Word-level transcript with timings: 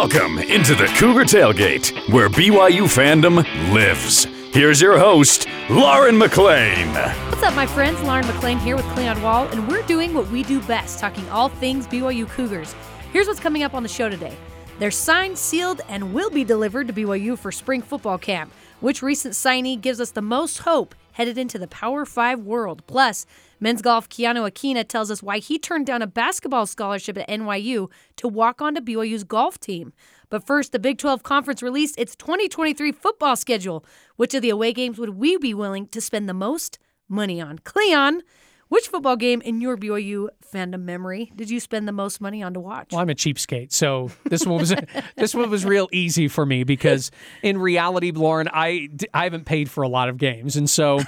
Welcome 0.00 0.38
into 0.38 0.74
the 0.74 0.86
Cougar 0.96 1.24
Tailgate, 1.24 2.10
where 2.10 2.30
BYU 2.30 2.84
fandom 2.84 3.44
lives. 3.70 4.24
Here's 4.50 4.80
your 4.80 4.98
host, 4.98 5.46
Lauren 5.68 6.16
McLean. 6.16 6.88
What's 7.28 7.42
up, 7.42 7.54
my 7.54 7.66
friends? 7.66 8.00
Lauren 8.00 8.26
McLean 8.26 8.58
here 8.60 8.76
with 8.76 8.86
Cleon 8.92 9.20
Wall, 9.20 9.46
and 9.48 9.68
we're 9.68 9.82
doing 9.82 10.14
what 10.14 10.26
we 10.30 10.42
do 10.42 10.62
best, 10.62 11.00
talking 11.00 11.28
all 11.28 11.50
things 11.50 11.86
BYU 11.86 12.26
Cougars. 12.30 12.74
Here's 13.12 13.26
what's 13.26 13.40
coming 13.40 13.62
up 13.62 13.74
on 13.74 13.82
the 13.82 13.90
show 13.90 14.08
today. 14.08 14.34
They're 14.78 14.90
signed, 14.90 15.36
sealed, 15.36 15.82
and 15.86 16.14
will 16.14 16.30
be 16.30 16.44
delivered 16.44 16.86
to 16.86 16.94
BYU 16.94 17.38
for 17.38 17.52
spring 17.52 17.82
football 17.82 18.16
camp. 18.16 18.54
Which 18.80 19.02
recent 19.02 19.34
signee 19.34 19.78
gives 19.78 20.00
us 20.00 20.12
the 20.12 20.22
most 20.22 20.60
hope 20.60 20.94
headed 21.12 21.36
into 21.36 21.58
the 21.58 21.68
Power 21.68 22.06
5 22.06 22.40
world? 22.40 22.82
Plus, 22.86 23.26
men's 23.60 23.82
golf 23.82 24.08
Keanu 24.08 24.50
Akina 24.50 24.86
tells 24.86 25.10
us 25.10 25.22
why 25.22 25.38
he 25.38 25.58
turned 25.58 25.86
down 25.86 26.02
a 26.02 26.06
basketball 26.06 26.66
scholarship 26.66 27.16
at 27.18 27.28
NYU 27.28 27.90
to 28.16 28.28
walk 28.28 28.60
onto 28.60 28.80
BYU's 28.80 29.24
golf 29.24 29.60
team. 29.60 29.92
But 30.28 30.46
first, 30.46 30.72
the 30.72 30.78
Big 30.78 30.98
12 30.98 31.22
Conference 31.22 31.62
released 31.62 31.98
its 31.98 32.16
2023 32.16 32.92
football 32.92 33.36
schedule. 33.36 33.84
Which 34.16 34.34
of 34.34 34.42
the 34.42 34.50
away 34.50 34.72
games 34.72 34.98
would 34.98 35.10
we 35.10 35.36
be 35.38 35.54
willing 35.54 35.88
to 35.88 36.00
spend 36.00 36.28
the 36.28 36.34
most 36.34 36.78
money 37.08 37.40
on? 37.40 37.58
Cleon, 37.58 38.22
which 38.70 38.86
football 38.86 39.16
game 39.16 39.40
in 39.40 39.60
your 39.60 39.76
BYU 39.76 40.28
fandom 40.54 40.82
memory 40.82 41.32
did 41.34 41.50
you 41.50 41.58
spend 41.58 41.88
the 41.88 41.92
most 41.92 42.20
money 42.20 42.40
on 42.40 42.54
to 42.54 42.60
watch? 42.60 42.92
Well, 42.92 43.00
I'm 43.00 43.10
a 43.10 43.14
cheapskate, 43.14 43.72
so 43.72 44.10
this 44.24 44.46
one 44.46 44.60
was 44.60 44.72
this 45.16 45.34
one 45.34 45.50
was 45.50 45.64
real 45.64 45.88
easy 45.92 46.28
for 46.28 46.46
me 46.46 46.62
because 46.62 47.10
in 47.42 47.58
reality, 47.58 48.12
Lauren, 48.12 48.48
I 48.52 48.88
I 49.12 49.24
haven't 49.24 49.44
paid 49.44 49.68
for 49.68 49.82
a 49.82 49.88
lot 49.88 50.08
of 50.08 50.18
games, 50.18 50.56
and 50.56 50.70
so 50.70 51.00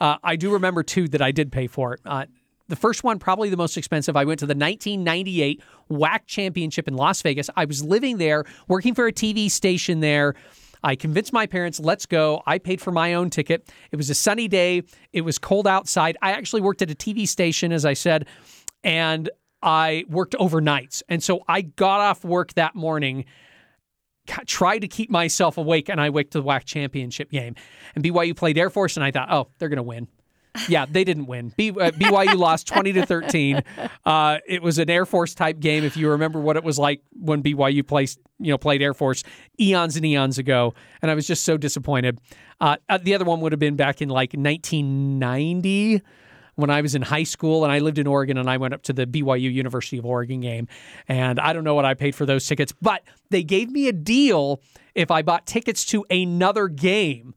uh, 0.00 0.16
I 0.22 0.36
do 0.36 0.52
remember 0.52 0.82
two 0.82 1.08
that 1.08 1.22
I 1.22 1.32
did 1.32 1.52
pay 1.52 1.66
for. 1.66 1.94
It. 1.94 2.00
Uh, 2.04 2.26
the 2.68 2.76
first 2.76 3.04
one, 3.04 3.18
probably 3.18 3.50
the 3.50 3.56
most 3.56 3.76
expensive. 3.76 4.16
I 4.16 4.24
went 4.24 4.40
to 4.40 4.46
the 4.46 4.54
1998 4.54 5.62
WAC 5.90 6.20
Championship 6.26 6.88
in 6.88 6.94
Las 6.94 7.20
Vegas. 7.22 7.50
I 7.56 7.66
was 7.66 7.84
living 7.84 8.18
there, 8.18 8.44
working 8.68 8.94
for 8.94 9.06
a 9.06 9.12
TV 9.12 9.50
station 9.50 10.00
there. 10.00 10.34
I 10.82 10.96
convinced 10.96 11.32
my 11.32 11.46
parents, 11.46 11.80
let's 11.80 12.04
go. 12.04 12.42
I 12.46 12.58
paid 12.58 12.80
for 12.80 12.92
my 12.92 13.14
own 13.14 13.30
ticket. 13.30 13.70
It 13.90 13.96
was 13.96 14.10
a 14.10 14.14
sunny 14.14 14.48
day. 14.48 14.82
It 15.12 15.22
was 15.22 15.38
cold 15.38 15.66
outside. 15.66 16.16
I 16.20 16.32
actually 16.32 16.60
worked 16.60 16.82
at 16.82 16.90
a 16.90 16.94
TV 16.94 17.26
station, 17.26 17.72
as 17.72 17.86
I 17.86 17.94
said, 17.94 18.26
and 18.82 19.30
I 19.62 20.04
worked 20.08 20.34
overnights. 20.34 21.02
And 21.08 21.22
so 21.22 21.42
I 21.48 21.62
got 21.62 22.00
off 22.00 22.22
work 22.22 22.52
that 22.54 22.74
morning, 22.74 23.24
tried 24.46 24.80
to 24.80 24.88
keep 24.88 25.10
myself 25.10 25.58
awake, 25.58 25.88
and 25.88 26.00
I 26.00 26.10
went 26.10 26.30
to 26.32 26.40
the 26.40 26.44
WAC 26.44 26.64
championship 26.64 27.30
game. 27.30 27.54
And 27.94 28.02
BYU 28.02 28.36
played 28.36 28.58
Air 28.58 28.70
Force, 28.70 28.96
and 28.96 29.04
I 29.04 29.10
thought, 29.10 29.30
oh, 29.30 29.48
they're 29.58 29.68
going 29.68 29.76
to 29.76 29.82
win 29.82 30.08
yeah, 30.68 30.86
they 30.88 31.04
didn't 31.04 31.26
win. 31.26 31.52
B, 31.56 31.70
uh, 31.70 31.72
BYU 31.90 32.36
lost 32.36 32.66
20 32.68 32.92
to 32.94 33.06
13. 33.06 33.62
Uh, 34.04 34.38
it 34.46 34.62
was 34.62 34.78
an 34.78 34.88
Air 34.88 35.06
Force 35.06 35.34
type 35.34 35.58
game. 35.58 35.84
If 35.84 35.96
you 35.96 36.10
remember 36.10 36.40
what 36.40 36.56
it 36.56 36.64
was 36.64 36.78
like 36.78 37.02
when 37.12 37.42
BYU 37.42 37.86
played, 37.86 38.10
you 38.38 38.50
know, 38.50 38.58
played 38.58 38.82
Air 38.82 38.94
Force 38.94 39.22
eons 39.60 39.96
and 39.96 40.04
eons 40.04 40.38
ago, 40.38 40.74
and 41.02 41.10
I 41.10 41.14
was 41.14 41.26
just 41.26 41.44
so 41.44 41.56
disappointed. 41.56 42.20
Uh, 42.60 42.76
uh 42.88 42.98
the 42.98 43.14
other 43.14 43.24
one 43.24 43.40
would 43.40 43.52
have 43.52 43.58
been 43.58 43.76
back 43.76 44.00
in 44.00 44.08
like 44.08 44.32
1990 44.32 46.02
when 46.56 46.70
I 46.70 46.80
was 46.80 46.94
in 46.94 47.02
high 47.02 47.22
school 47.24 47.64
and 47.64 47.72
I 47.72 47.78
lived 47.78 47.98
in 47.98 48.06
Oregon 48.06 48.38
and 48.38 48.48
I 48.48 48.56
went 48.56 48.74
up 48.74 48.82
to 48.84 48.92
the 48.92 49.06
BYU 49.06 49.52
University 49.52 49.98
of 49.98 50.06
Oregon 50.06 50.40
game. 50.40 50.68
And 51.08 51.40
I 51.40 51.52
don't 51.52 51.64
know 51.64 51.74
what 51.74 51.84
I 51.84 51.94
paid 51.94 52.14
for 52.14 52.26
those 52.26 52.46
tickets, 52.46 52.72
but 52.80 53.02
they 53.30 53.42
gave 53.42 53.70
me 53.70 53.88
a 53.88 53.92
deal 53.92 54.60
if 54.94 55.10
I 55.10 55.22
bought 55.22 55.46
tickets 55.46 55.84
to 55.86 56.04
another 56.10 56.68
game. 56.68 57.34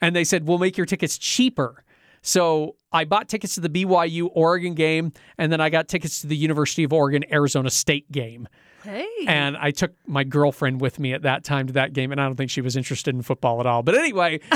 And 0.00 0.14
they 0.14 0.24
said, 0.24 0.46
we'll 0.46 0.58
make 0.58 0.76
your 0.76 0.86
tickets 0.86 1.18
cheaper. 1.18 1.84
So 2.22 2.76
I 2.92 3.04
bought 3.04 3.28
tickets 3.28 3.54
to 3.54 3.60
the 3.60 3.68
BYU 3.68 4.30
Oregon 4.32 4.74
game, 4.74 5.12
and 5.38 5.52
then 5.52 5.60
I 5.60 5.70
got 5.70 5.86
tickets 5.86 6.22
to 6.22 6.26
the 6.26 6.36
University 6.36 6.82
of 6.82 6.92
Oregon 6.92 7.24
Arizona 7.32 7.70
State 7.70 8.10
game. 8.10 8.48
Hey. 8.82 9.06
And 9.26 9.56
I 9.56 9.70
took 9.70 9.92
my 10.06 10.24
girlfriend 10.24 10.80
with 10.80 10.98
me 10.98 11.12
at 11.12 11.22
that 11.22 11.44
time 11.44 11.68
to 11.68 11.72
that 11.74 11.92
game, 11.92 12.12
and 12.12 12.20
I 12.20 12.24
don't 12.24 12.34
think 12.36 12.50
she 12.50 12.60
was 12.60 12.76
interested 12.76 13.14
in 13.14 13.22
football 13.22 13.60
at 13.60 13.66
all. 13.66 13.82
But 13.82 13.96
anyway. 13.96 14.40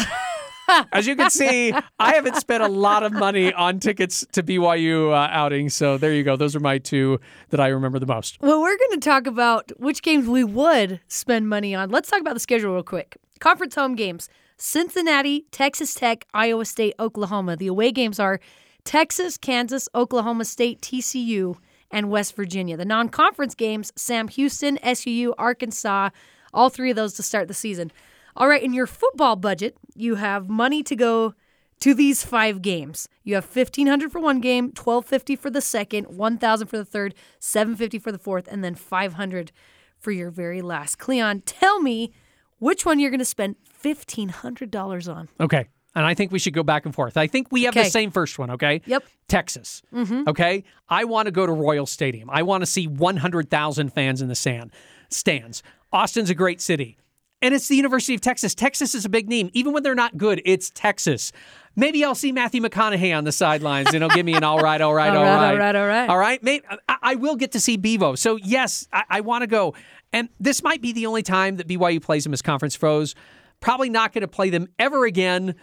As 0.93 1.06
you 1.06 1.16
can 1.16 1.31
see, 1.31 1.72
I 1.98 2.15
haven't 2.15 2.37
spent 2.37 2.62
a 2.62 2.69
lot 2.69 3.03
of 3.03 3.12
money 3.12 3.53
on 3.53 3.81
tickets 3.81 4.26
to 4.32 4.43
BYU 4.43 5.10
uh, 5.10 5.28
outings. 5.31 5.75
So 5.75 5.98
there 5.98 6.12
you 6.12 6.22
go. 6.22 6.37
Those 6.37 6.54
are 6.54 6.60
my 6.60 6.78
two 6.78 7.21
that 7.50 7.60
I 7.60 7.69
remember 7.69 7.98
the 7.98 8.06
most. 8.06 8.41
Well, 8.41 8.60
we're 8.60 8.78
going 8.78 9.00
to 9.00 9.00
talk 9.00 9.26
about 9.26 9.72
which 9.78 10.03
games 10.03 10.28
we 10.28 10.44
would 10.44 11.00
spend 11.09 11.48
money 11.48 11.75
on. 11.75 11.91
Let's 11.91 12.10
talk 12.10 12.21
about 12.21 12.34
the 12.34 12.41
schedule 12.41 12.75
real 12.75 12.82
quick. 12.82 13.16
Conference 13.41 13.75
home 13.75 13.94
games. 13.94 14.28
Cincinnati, 14.56 15.47
Texas 15.50 15.94
Tech, 15.94 16.26
Iowa 16.34 16.66
State, 16.66 16.94
Oklahoma. 16.98 17.56
The 17.56 17.66
away 17.66 17.92
games 17.92 18.21
are 18.21 18.41
Texas, 18.84 19.38
Kansas, 19.38 19.88
Oklahoma 19.94 20.44
State, 20.44 20.82
TCU, 20.82 21.56
and 21.91 22.10
West 22.10 22.37
Virginia. 22.37 22.77
The 22.77 22.84
non 22.84 23.09
conference 23.09 23.54
games 23.54 23.92
Sam 23.97 24.28
Houston, 24.28 24.77
SUU, 24.78 25.32
Arkansas, 25.38 26.10
all 26.53 26.69
three 26.69 26.91
of 26.91 26.97
those 26.97 27.15
to 27.15 27.22
start 27.22 27.48
the 27.48 27.54
season. 27.54 27.91
All 28.37 28.49
right, 28.49 28.63
in 28.63 28.73
your 28.73 28.87
football 28.87 29.37
budget, 29.37 29.77
you 29.95 30.15
have 30.17 30.49
money 30.49 30.83
to 30.85 30.97
go 30.97 31.35
to 31.81 31.95
these 31.95 32.23
five 32.25 32.61
games. 32.63 33.09
You 33.25 33.35
have 33.37 33.45
1500 33.45 34.13
for 34.13 34.21
one 34.21 34.41
game, 34.41 34.67
1250 34.67 35.37
for 35.37 35.51
the 35.51 35.61
second, 35.61 36.05
1000 36.17 36.67
for 36.67 36.77
the 36.77 36.85
third, 36.85 37.15
750 37.39 37.99
for 37.99 38.13
the 38.13 38.19
fourth, 38.19 38.47
and 38.51 38.63
then 38.63 38.75
500 38.75 39.51
for 39.99 40.11
your 40.13 40.31
very 40.31 40.61
last. 40.63 40.99
Cleon, 40.99 41.41
tell 41.47 41.81
me 41.81 42.13
which 42.59 42.85
one 42.85 42.99
you're 43.01 43.11
going 43.11 43.19
to 43.19 43.25
spend 43.25 43.57
$1,500 43.83 45.15
on. 45.15 45.29
Okay. 45.41 45.69
And 45.95 46.07
I 46.07 46.15
think 46.15 46.31
we 46.31 46.39
should 46.39 46.55
go 46.55 46.63
back 46.63 46.85
and 46.85 46.95
forth. 46.95 47.17
I 47.17 47.27
think 47.27 47.49
we 47.51 47.65
have 47.65 47.75
Okay. 47.75 47.85
the 47.85 47.91
same 47.91 48.11
first 48.13 48.39
one, 48.39 48.51
okay? 48.51 48.81
Yep. 48.87 49.05
Texas. 49.27 49.83
Mm-hmm. 49.93 50.29
Okay. 50.29 50.63
I 50.89 51.05
want 51.05 51.27
to 51.27 51.33
go 51.33 51.47
to 51.47 51.53
Royal 51.53 51.87
Stadium. 51.87 52.31
I 52.31 52.43
want 52.43 52.63
to 52.63 52.67
see 52.67 52.87
100,000 52.87 53.93
fans 53.93 54.23
in 54.23 54.29
the 54.29 54.35
sand 54.37 54.71
stands. 55.09 55.63
Austin's 55.93 56.31
a 56.31 56.35
great 56.35 56.61
city. 56.61 56.97
And 57.43 57.55
it's 57.55 57.69
the 57.69 57.77
University 57.77 58.15
of 58.15 58.21
Texas. 58.21 58.55
Texas 58.55 58.95
is 58.95 59.05
a 59.05 59.09
big 59.09 59.28
name. 59.28 59.51
Even 59.55 59.73
when 59.73 59.83
they're 59.83 59.95
not 59.95 60.17
good, 60.17 60.43
it's 60.45 60.71
Texas. 60.71 61.33
Maybe 61.77 62.05
I'll 62.05 62.15
see 62.15 62.33
Matthew 62.33 62.61
McConaughey 62.61 63.17
on 63.17 63.25
the 63.25 63.33
sidelines 63.33 63.89
and 63.95 64.03
he'll 64.03 64.11
give 64.11 64.27
me 64.27 64.34
an 64.34 64.45
all 64.45 64.59
right, 64.59 64.81
all 64.81 64.93
right, 64.93 65.11
All 65.11 65.19
all 65.19 65.25
right, 65.25 65.34
right. 65.41 65.53
all 65.53 65.59
right, 65.59 65.77
all 65.77 65.87
right. 65.87 66.09
All 66.11 66.19
right. 66.19 66.43
Maybe, 66.43 66.65
I, 66.89 66.97
I 67.03 67.15
will 67.15 67.37
get 67.37 67.53
to 67.53 67.61
see 67.61 67.77
Bevo. 67.77 68.15
So, 68.17 68.37
yes, 68.37 68.87
I, 68.93 69.05
I 69.09 69.21
want 69.21 69.43
to 69.43 69.47
go. 69.47 69.75
And 70.12 70.28
this 70.39 70.62
might 70.62 70.83
be 70.83 70.93
the 70.93 71.06
only 71.06 71.23
time 71.23 71.56
that 71.56 71.69
BYU 71.69 72.03
plays 72.03 72.25
them 72.25 72.33
as 72.33 72.43
conference 72.43 72.77
foes. 72.77 73.15
Probably 73.61 73.89
not 73.89 74.12
going 74.12 74.22
to 74.22 74.28
play 74.28 74.51
them 74.51 74.69
ever 74.78 75.05
again 75.07 75.55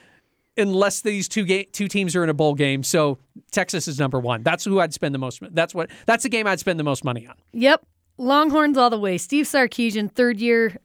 unless 0.55 1.01
these 1.01 1.27
two 1.27 1.43
ga- 1.45 1.65
two 1.65 1.87
teams 1.87 2.15
are 2.15 2.23
in 2.23 2.29
a 2.29 2.33
bowl 2.33 2.55
game. 2.55 2.81
So 2.83 3.19
Texas 3.51 3.87
is 3.87 3.99
number 3.99 4.19
one. 4.19 4.41
That's 4.43 4.63
who 4.63 4.79
I'd 4.79 4.93
spend 4.93 5.13
the 5.13 5.19
most. 5.19 5.41
That's 5.51 5.75
what. 5.75 5.89
That's 6.05 6.23
the 6.23 6.29
game 6.29 6.47
I'd 6.47 6.59
spend 6.59 6.79
the 6.79 6.83
most 6.83 7.03
money 7.03 7.27
on. 7.27 7.35
Yep. 7.53 7.85
Longhorns 8.17 8.77
all 8.77 8.89
the 8.89 8.99
way. 8.99 9.17
Steve 9.17 9.45
Sarkisian, 9.45 10.11
third 10.11 10.39
year 10.39 10.77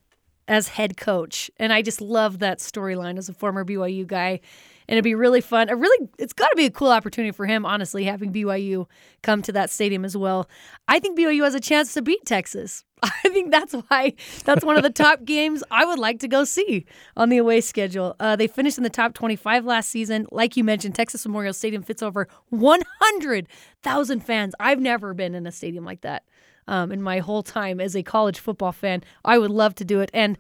as 0.53 0.69
head 0.69 0.99
coach. 0.99 1.51
And 1.57 1.73
I 1.73 1.81
just 1.81 2.03
love 2.03 2.41
that 2.41 2.59
storyline 2.59 3.17
as 3.17 3.31
a 3.31 3.33
former 3.33 3.65
BYU 3.65 4.07
guy. 4.07 4.39
And 4.87 4.97
it'd 4.97 5.03
be 5.03 5.15
really 5.15 5.41
fun. 5.41 5.71
A 5.71 5.77
really, 5.77 6.09
it's 6.19 6.35
got 6.35 6.51
to 6.51 6.57
be 6.57 6.67
a 6.67 6.71
cool 6.71 6.91
opportunity 6.91 7.33
for 7.33 7.47
him, 7.47 7.65
honestly, 7.65 8.05
having 8.05 8.35
BYU 8.35 8.87
come 9.23 9.41
to 9.43 9.53
that 9.53 9.71
stadium 9.71 10.05
as 10.05 10.15
well. 10.15 10.51
I 10.89 10.99
think 10.99 11.19
BYU 11.19 11.43
has 11.45 11.55
a 11.55 11.61
chance 11.61 11.95
to 11.95 12.03
beat 12.03 12.27
Texas. 12.27 12.85
I 13.03 13.31
think 13.31 13.51
that's 13.51 13.73
why 13.73 14.13
that's 14.45 14.63
one 14.63 14.77
of 14.77 14.83
the 14.83 14.91
top 15.05 15.25
games 15.25 15.65
I 15.71 15.87
would 15.87 15.99
like 15.99 16.19
to 16.19 16.29
go 16.29 16.45
see 16.45 16.85
on 17.17 17.31
the 17.31 17.39
away 17.39 17.63
schedule. 17.63 18.15
Uh, 18.21 18.37
they 18.37 18.47
finished 18.47 18.77
in 18.77 18.85
the 18.85 18.91
top 18.91 19.15
25 19.15 19.65
last 19.65 19.89
season. 19.89 20.27
Like 20.31 20.55
you 20.59 20.65
mentioned, 20.65 20.95
Texas 20.95 21.25
Memorial 21.25 21.55
Stadium 21.55 21.83
fits 21.83 22.03
over 22.03 22.29
100,000 22.51 24.21
fans. 24.21 24.55
I've 24.61 24.81
never 24.81 25.15
been 25.15 25.35
in 25.35 25.47
a 25.47 25.53
stadium 25.53 25.87
like 25.87 26.03
that 26.03 26.25
um, 26.69 26.93
in 26.93 27.03
my 27.03 27.19
whole 27.19 27.43
time 27.43 27.81
as 27.81 27.95
a 27.97 28.03
college 28.03 28.39
football 28.39 28.73
fan. 28.73 29.03
I 29.25 29.39
would 29.39 29.51
love 29.51 29.75
to 29.77 29.85
do 29.85 30.01
it. 30.01 30.11
And 30.15 30.39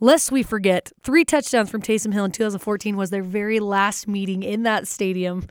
lest 0.00 0.30
we 0.32 0.42
forget, 0.42 0.92
three 1.02 1.24
touchdowns 1.24 1.70
from 1.70 1.82
Taysom 1.82 2.12
Hill 2.12 2.24
in 2.26 2.32
2014 2.32 2.96
was 2.96 3.10
their 3.10 3.22
very 3.22 3.60
last 3.60 4.06
meeting 4.08 4.42
in 4.42 4.62
that 4.64 4.86
stadium. 4.86 5.46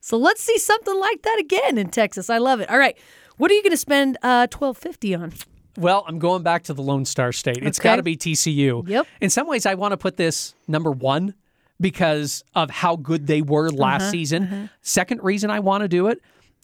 So 0.00 0.16
let's 0.16 0.40
see 0.42 0.58
something 0.58 0.98
like 0.98 1.22
that 1.22 1.38
again 1.40 1.76
in 1.78 1.88
Texas. 1.90 2.30
I 2.30 2.38
love 2.38 2.60
it. 2.60 2.70
All 2.70 2.78
right. 2.78 2.96
What 3.36 3.50
are 3.50 3.54
you 3.54 3.62
going 3.62 3.72
to 3.72 3.76
spend 3.76 4.16
uh, 4.22 4.46
1250 4.50 5.14
on? 5.14 5.32
Well, 5.76 6.04
I'm 6.08 6.18
going 6.18 6.42
back 6.42 6.64
to 6.64 6.74
the 6.74 6.82
Lone 6.82 7.04
Star 7.04 7.30
State. 7.32 7.58
It's 7.62 7.78
Okay. 7.78 7.88
got 7.88 7.96
to 7.96 8.02
be 8.02 8.16
TCU. 8.16 8.88
Yep. 8.88 9.06
In 9.20 9.30
some 9.30 9.46
ways, 9.46 9.64
I 9.66 9.74
want 9.74 9.92
to 9.92 9.96
put 9.96 10.16
this 10.16 10.54
number 10.66 10.90
one 10.90 11.34
because 11.80 12.42
of 12.56 12.70
how 12.70 12.96
good 12.96 13.28
they 13.28 13.42
were 13.42 13.70
last 13.70 14.02
Uh-huh, 14.02 14.10
season. 14.10 14.70
Second 14.82 15.22
reason 15.22 15.50
I 15.50 15.60
want 15.60 15.82
to 15.82 15.88
do 15.88 16.08
it 16.08 16.20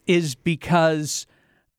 is 0.09 0.35
because 0.35 1.27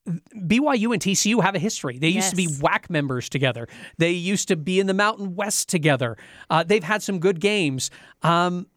BYU 0.08 0.94
and 0.94 1.02
TCU 1.02 1.42
have 1.42 1.56
a 1.56 1.60
history. 1.60 1.98
They 1.98 2.10
used 2.10 2.30
to 2.30 2.36
be 2.36 2.44
Yes. 2.44 2.60
WAC 2.62 2.90
members 2.90 3.30
together. 3.30 3.68
They 3.98 4.12
used 4.12 4.48
to 4.50 4.56
be 4.56 4.80
in 4.80 4.88
the 4.88 4.94
Mountain 4.94 5.36
West 5.36 5.70
together. 5.70 6.18
Uh, 6.50 6.64
they've 6.64 6.84
had 6.84 7.02
some 7.02 7.20
good 7.20 7.40
games. 7.40 7.90
Um, 8.22 8.68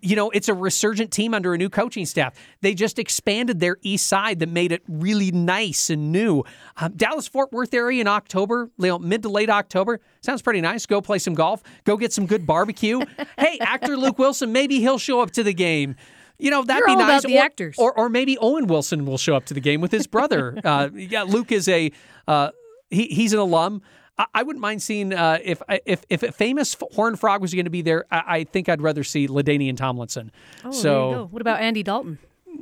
you 0.00 0.16
know, 0.16 0.30
it's 0.30 0.48
a 0.48 0.54
resurgent 0.54 1.10
team 1.10 1.34
under 1.34 1.52
a 1.52 1.58
new 1.58 1.68
coaching 1.68 2.06
staff. 2.06 2.34
They 2.62 2.74
just 2.74 2.98
expanded 2.98 3.60
their 3.60 3.76
east 3.82 4.06
side 4.06 4.38
that 4.38 4.48
made 4.48 4.72
it 4.72 4.82
really 4.88 5.30
nice 5.30 5.90
and 5.90 6.10
new. 6.10 6.42
Um, 6.78 6.92
Dallas 6.96 7.28
Fort 7.28 7.52
Worth 7.52 7.74
area 7.74 8.00
in 8.00 8.06
October, 8.08 8.70
you 8.78 8.86
know, 8.86 8.98
mid 8.98 9.22
to 9.22 9.28
late 9.28 9.50
October, 9.50 10.00
sounds 10.20 10.42
pretty 10.42 10.60
nice. 10.60 10.86
Go 10.86 11.00
play 11.00 11.18
some 11.18 11.34
golf. 11.34 11.62
Go 11.84 11.96
get 11.96 12.12
some 12.12 12.26
good 12.26 12.46
barbecue. 12.46 13.00
hey, 13.38 13.58
actor 13.60 13.96
Luke 13.96 14.18
Wilson, 14.18 14.52
maybe 14.52 14.80
he'll 14.80 14.98
show 14.98 15.20
up 15.20 15.32
to 15.32 15.42
the 15.42 15.54
game. 15.54 15.96
You 16.38 16.50
know 16.50 16.62
that'd 16.62 16.80
You're 16.80 16.96
be 16.96 17.02
nice. 17.02 17.24
the 17.24 17.36
or, 17.36 17.42
actors. 17.42 17.76
or 17.78 17.92
or 17.92 18.08
maybe 18.08 18.38
Owen 18.38 18.66
Wilson 18.66 19.04
will 19.06 19.18
show 19.18 19.34
up 19.34 19.44
to 19.46 19.54
the 19.54 19.60
game 19.60 19.80
with 19.80 19.90
his 19.90 20.06
brother. 20.06 20.56
uh, 20.64 20.88
yeah, 20.94 21.22
Luke 21.24 21.50
is 21.50 21.68
a 21.68 21.90
uh, 22.26 22.50
he, 22.90 23.06
he's 23.08 23.32
an 23.32 23.40
alum. 23.40 23.82
I, 24.18 24.26
I 24.34 24.42
wouldn't 24.44 24.60
mind 24.60 24.82
seeing 24.82 25.12
uh, 25.12 25.38
if 25.42 25.62
if 25.84 26.04
if 26.08 26.22
a 26.22 26.30
famous 26.30 26.76
Horn 26.92 27.16
Frog 27.16 27.42
was 27.42 27.52
going 27.54 27.64
to 27.64 27.70
be 27.70 27.82
there. 27.82 28.04
I, 28.10 28.22
I 28.26 28.44
think 28.44 28.68
I'd 28.68 28.80
rather 28.82 29.02
see 29.02 29.26
LaDainian 29.26 29.76
Tomlinson. 29.76 30.30
Oh, 30.64 30.70
so 30.70 30.82
there 30.82 31.08
you 31.08 31.14
go. 31.16 31.26
What 31.30 31.42
about 31.42 31.60
Andy 31.60 31.82
Dalton? 31.82 32.18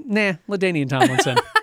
nah, 0.06 0.34
LaDainian 0.48 0.88
Tomlinson. 0.88 1.36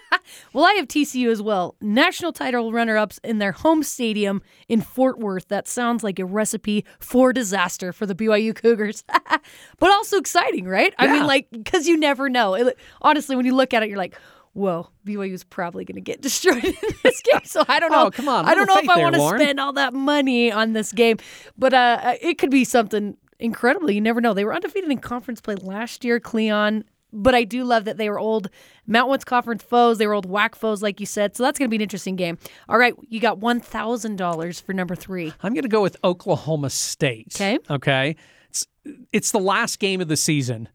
Well, 0.54 0.66
I 0.66 0.74
have 0.74 0.88
TCU 0.88 1.30
as 1.32 1.42
well. 1.42 1.76
National 1.82 2.32
title 2.34 2.72
runner 2.72 2.98
ups 2.98 3.20
in 3.24 3.40
their 3.40 3.52
home 3.52 3.84
stadium 3.84 4.42
in 4.68 4.82
Fort 4.82 5.20
Worth. 5.20 5.48
That 5.50 5.68
sounds 5.68 6.04
like 6.04 6.20
a 6.20 6.26
recipe 6.26 6.86
for 7.00 7.34
disaster 7.34 7.94
for 7.94 8.06
the 8.06 8.16
BYU 8.16 8.56
Cougars, 8.56 9.04
but 9.80 9.92
also 9.92 10.18
exciting, 10.18 10.66
right? 10.66 10.94
I 11.00 11.08
mean, 11.08 11.26
like, 11.26 11.48
because 11.52 11.88
you 11.88 11.98
never 11.98 12.30
know. 12.30 12.54
It- 12.56 12.78
honestly, 13.02 13.36
when 13.36 13.46
you 13.46 13.56
look 13.56 13.74
at 13.74 13.84
it, 13.84 13.90
you're 13.90 13.98
like, 13.98 14.16
whoa, 14.54 14.88
BYU's 15.06 15.44
probably 15.44 15.84
going 15.86 15.96
to 15.96 16.02
get 16.02 16.22
destroyed 16.22 16.64
in 16.64 16.76
this 17.04 17.22
game. 17.22 17.42
So 17.46 17.64
I 17.68 17.80
don't 17.80 17.92
know. 17.92 18.06
Oh, 18.08 18.12
come 18.12 18.28
on. 18.30 18.46
I 18.46 18.54
don't 18.56 18.68
know 18.68 18.76
if 18.78 18.90
I 18.90 18.98
want 19.02 19.16
to 19.16 19.20
spend 19.40 19.60
all 19.60 19.74
that 19.74 19.94
money 19.94 20.52
on 20.52 20.74
this 20.74 20.92
game, 20.92 21.18
but 21.58 21.74
uh, 21.74 22.16
it 22.22 22.38
could 22.38 22.52
be 22.52 22.64
something 22.64 23.18
incredible. 23.40 23.90
You 23.92 24.00
never 24.00 24.22
know. 24.22 24.34
They 24.34 24.46
were 24.46 24.54
undefeated 24.54 24.92
in 24.92 25.00
conference 25.00 25.42
play 25.42 25.56
last 25.56 26.06
year, 26.06 26.20
Cleon. 26.20 26.84
But 27.14 27.36
I 27.36 27.44
do 27.44 27.64
love 27.64 27.86
that 27.86 27.98
they 27.98 28.10
were 28.10 28.20
old 28.20 28.50
Mountain 28.88 29.12
West 29.12 29.26
Conference 29.26 29.64
foes. 29.64 30.00
They 30.00 30.08
were 30.08 30.14
old 30.14 30.28
WAC 30.28 30.56
foes, 30.56 30.82
like 30.82 31.00
you 31.00 31.06
said. 31.06 31.36
So 31.36 31.44
that's 31.44 31.60
going 31.60 31.68
to 31.68 31.70
be 31.70 31.78
an 31.78 31.82
interesting 31.82 32.16
game. 32.16 32.38
All 32.68 32.78
right, 32.78 32.94
you 33.08 33.20
got 33.20 33.38
one 33.38 33.60
thousand 33.60 34.18
dollars 34.18 34.60
for 34.60 34.74
number 34.74 34.96
three. 34.96 35.34
I'm 35.42 35.54
going 35.54 35.64
to 35.64 35.70
go 35.70 35.82
with 35.82 35.96
Oklahoma 36.04 36.70
State. 36.70 37.34
Okay. 37.36 37.60
Okay. 37.70 38.16
It's, 38.50 38.68
it's 39.12 39.32
the 39.32 39.40
last 39.40 39.80
game 39.80 40.02
of 40.02 40.08
the 40.08 40.18
season. 40.18 40.70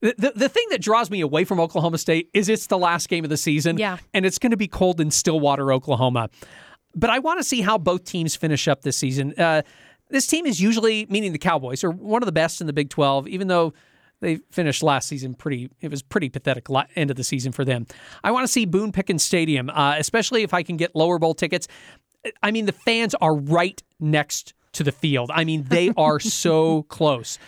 The, 0.00 0.14
the, 0.16 0.32
the 0.36 0.48
thing 0.48 0.64
that 0.70 0.80
draws 0.80 1.10
me 1.10 1.20
away 1.20 1.44
from 1.44 1.58
Oklahoma 1.58 1.98
State 1.98 2.30
is 2.32 2.48
it's 2.48 2.68
the 2.68 2.78
last 2.78 3.08
game 3.08 3.24
of 3.24 3.30
the 3.30 3.36
season. 3.36 3.78
Yeah. 3.78 3.98
And 4.14 4.24
it's 4.24 4.38
going 4.38 4.52
to 4.52 4.56
be 4.56 4.68
cold 4.68 5.00
in 5.00 5.10
Stillwater, 5.10 5.72
Oklahoma. 5.72 6.30
But 6.94 7.10
I 7.10 7.18
want 7.18 7.40
to 7.40 7.44
see 7.44 7.60
how 7.60 7.78
both 7.78 8.04
teams 8.04 8.36
finish 8.36 8.68
up 8.68 8.82
this 8.82 8.96
season. 8.96 9.34
Uh, 9.36 9.62
this 10.10 10.26
team 10.26 10.46
is 10.46 10.60
usually, 10.60 11.06
meaning 11.10 11.32
the 11.32 11.38
Cowboys, 11.38 11.84
are 11.84 11.90
one 11.90 12.22
of 12.22 12.26
the 12.26 12.32
best 12.32 12.60
in 12.60 12.66
the 12.66 12.72
Big 12.72 12.90
12, 12.90 13.28
even 13.28 13.48
though 13.48 13.74
they 14.20 14.36
finished 14.50 14.82
last 14.82 15.08
season 15.08 15.34
pretty, 15.34 15.70
it 15.80 15.90
was 15.90 16.02
pretty 16.02 16.28
pathetic 16.28 16.66
end 16.96 17.10
of 17.10 17.16
the 17.16 17.24
season 17.24 17.52
for 17.52 17.64
them. 17.64 17.86
I 18.24 18.30
want 18.30 18.44
to 18.44 18.48
see 18.48 18.64
Boone 18.64 18.92
Pickens 18.92 19.22
Stadium, 19.22 19.70
uh, 19.70 19.94
especially 19.98 20.42
if 20.42 20.52
I 20.52 20.62
can 20.62 20.76
get 20.76 20.94
lower 20.96 21.18
bowl 21.18 21.34
tickets. 21.34 21.68
I 22.42 22.50
mean, 22.50 22.66
the 22.66 22.72
fans 22.72 23.14
are 23.20 23.34
right 23.34 23.80
next 24.00 24.54
to 24.72 24.82
the 24.82 24.92
field. 24.92 25.30
I 25.32 25.44
mean, 25.44 25.64
they 25.68 25.92
are 25.96 26.20
so 26.20 26.82
close. 26.84 27.38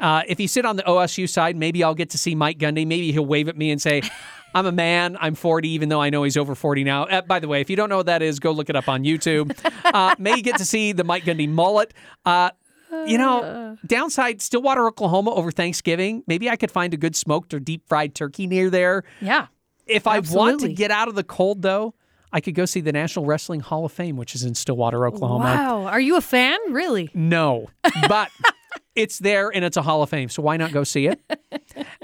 Uh, 0.00 0.22
if 0.26 0.40
you 0.40 0.48
sit 0.48 0.64
on 0.64 0.76
the 0.76 0.82
OSU 0.82 1.28
side, 1.28 1.56
maybe 1.56 1.84
I'll 1.84 1.94
get 1.94 2.10
to 2.10 2.18
see 2.18 2.34
Mike 2.34 2.58
Gundy. 2.58 2.86
Maybe 2.86 3.12
he'll 3.12 3.26
wave 3.26 3.48
at 3.48 3.56
me 3.56 3.70
and 3.70 3.80
say, 3.80 4.02
I'm 4.54 4.66
a 4.66 4.72
man. 4.72 5.16
I'm 5.20 5.34
40, 5.34 5.68
even 5.70 5.88
though 5.88 6.00
I 6.00 6.10
know 6.10 6.24
he's 6.24 6.36
over 6.36 6.54
40 6.54 6.84
now. 6.84 7.04
Uh, 7.04 7.22
by 7.22 7.38
the 7.38 7.48
way, 7.48 7.60
if 7.60 7.70
you 7.70 7.76
don't 7.76 7.88
know 7.88 7.98
what 7.98 8.06
that 8.06 8.20
is, 8.20 8.38
go 8.38 8.52
look 8.52 8.68
it 8.68 8.76
up 8.76 8.88
on 8.88 9.04
YouTube. 9.04 9.56
Uh, 9.92 10.14
may 10.18 10.40
get 10.40 10.56
to 10.56 10.64
see 10.64 10.92
the 10.92 11.04
Mike 11.04 11.24
Gundy 11.24 11.46
mullet. 11.46 11.92
You 13.06 13.18
know, 13.18 13.76
downside 13.86 14.40
Stillwater, 14.42 14.86
Oklahoma 14.86 15.32
over 15.34 15.50
Thanksgiving. 15.50 16.22
Maybe 16.26 16.48
I 16.50 16.56
could 16.56 16.70
find 16.70 16.92
a 16.94 16.96
good 16.96 17.16
smoked 17.16 17.54
or 17.54 17.58
deep 17.60 17.86
fried 17.88 18.14
turkey 18.14 18.46
near 18.46 18.70
there. 18.70 19.04
Yeah. 19.20 19.46
If 19.86 20.06
I 20.06 20.20
want 20.20 20.60
to 20.60 20.68
get 20.72 20.90
out 20.90 21.08
of 21.08 21.14
the 21.14 21.24
cold, 21.24 21.62
though, 21.62 21.94
I 22.32 22.40
could 22.40 22.54
go 22.54 22.64
see 22.64 22.80
the 22.80 22.92
National 22.92 23.24
Wrestling 23.26 23.60
Hall 23.60 23.84
of 23.84 23.92
Fame, 23.92 24.16
which 24.16 24.34
is 24.34 24.44
in 24.44 24.54
Stillwater, 24.54 25.06
Oklahoma. 25.06 25.44
Wow. 25.44 25.86
Are 25.86 26.00
you 26.00 26.16
a 26.16 26.20
fan? 26.20 26.58
Really? 26.70 27.10
No, 27.14 27.68
but 28.08 28.30
it's 28.94 29.18
there 29.18 29.50
and 29.54 29.64
it's 29.64 29.76
a 29.76 29.82
Hall 29.82 30.02
of 30.02 30.08
Fame, 30.10 30.28
so 30.28 30.42
why 30.42 30.56
not 30.56 30.72
go 30.72 30.84
see 30.84 31.06
it? 31.08 31.20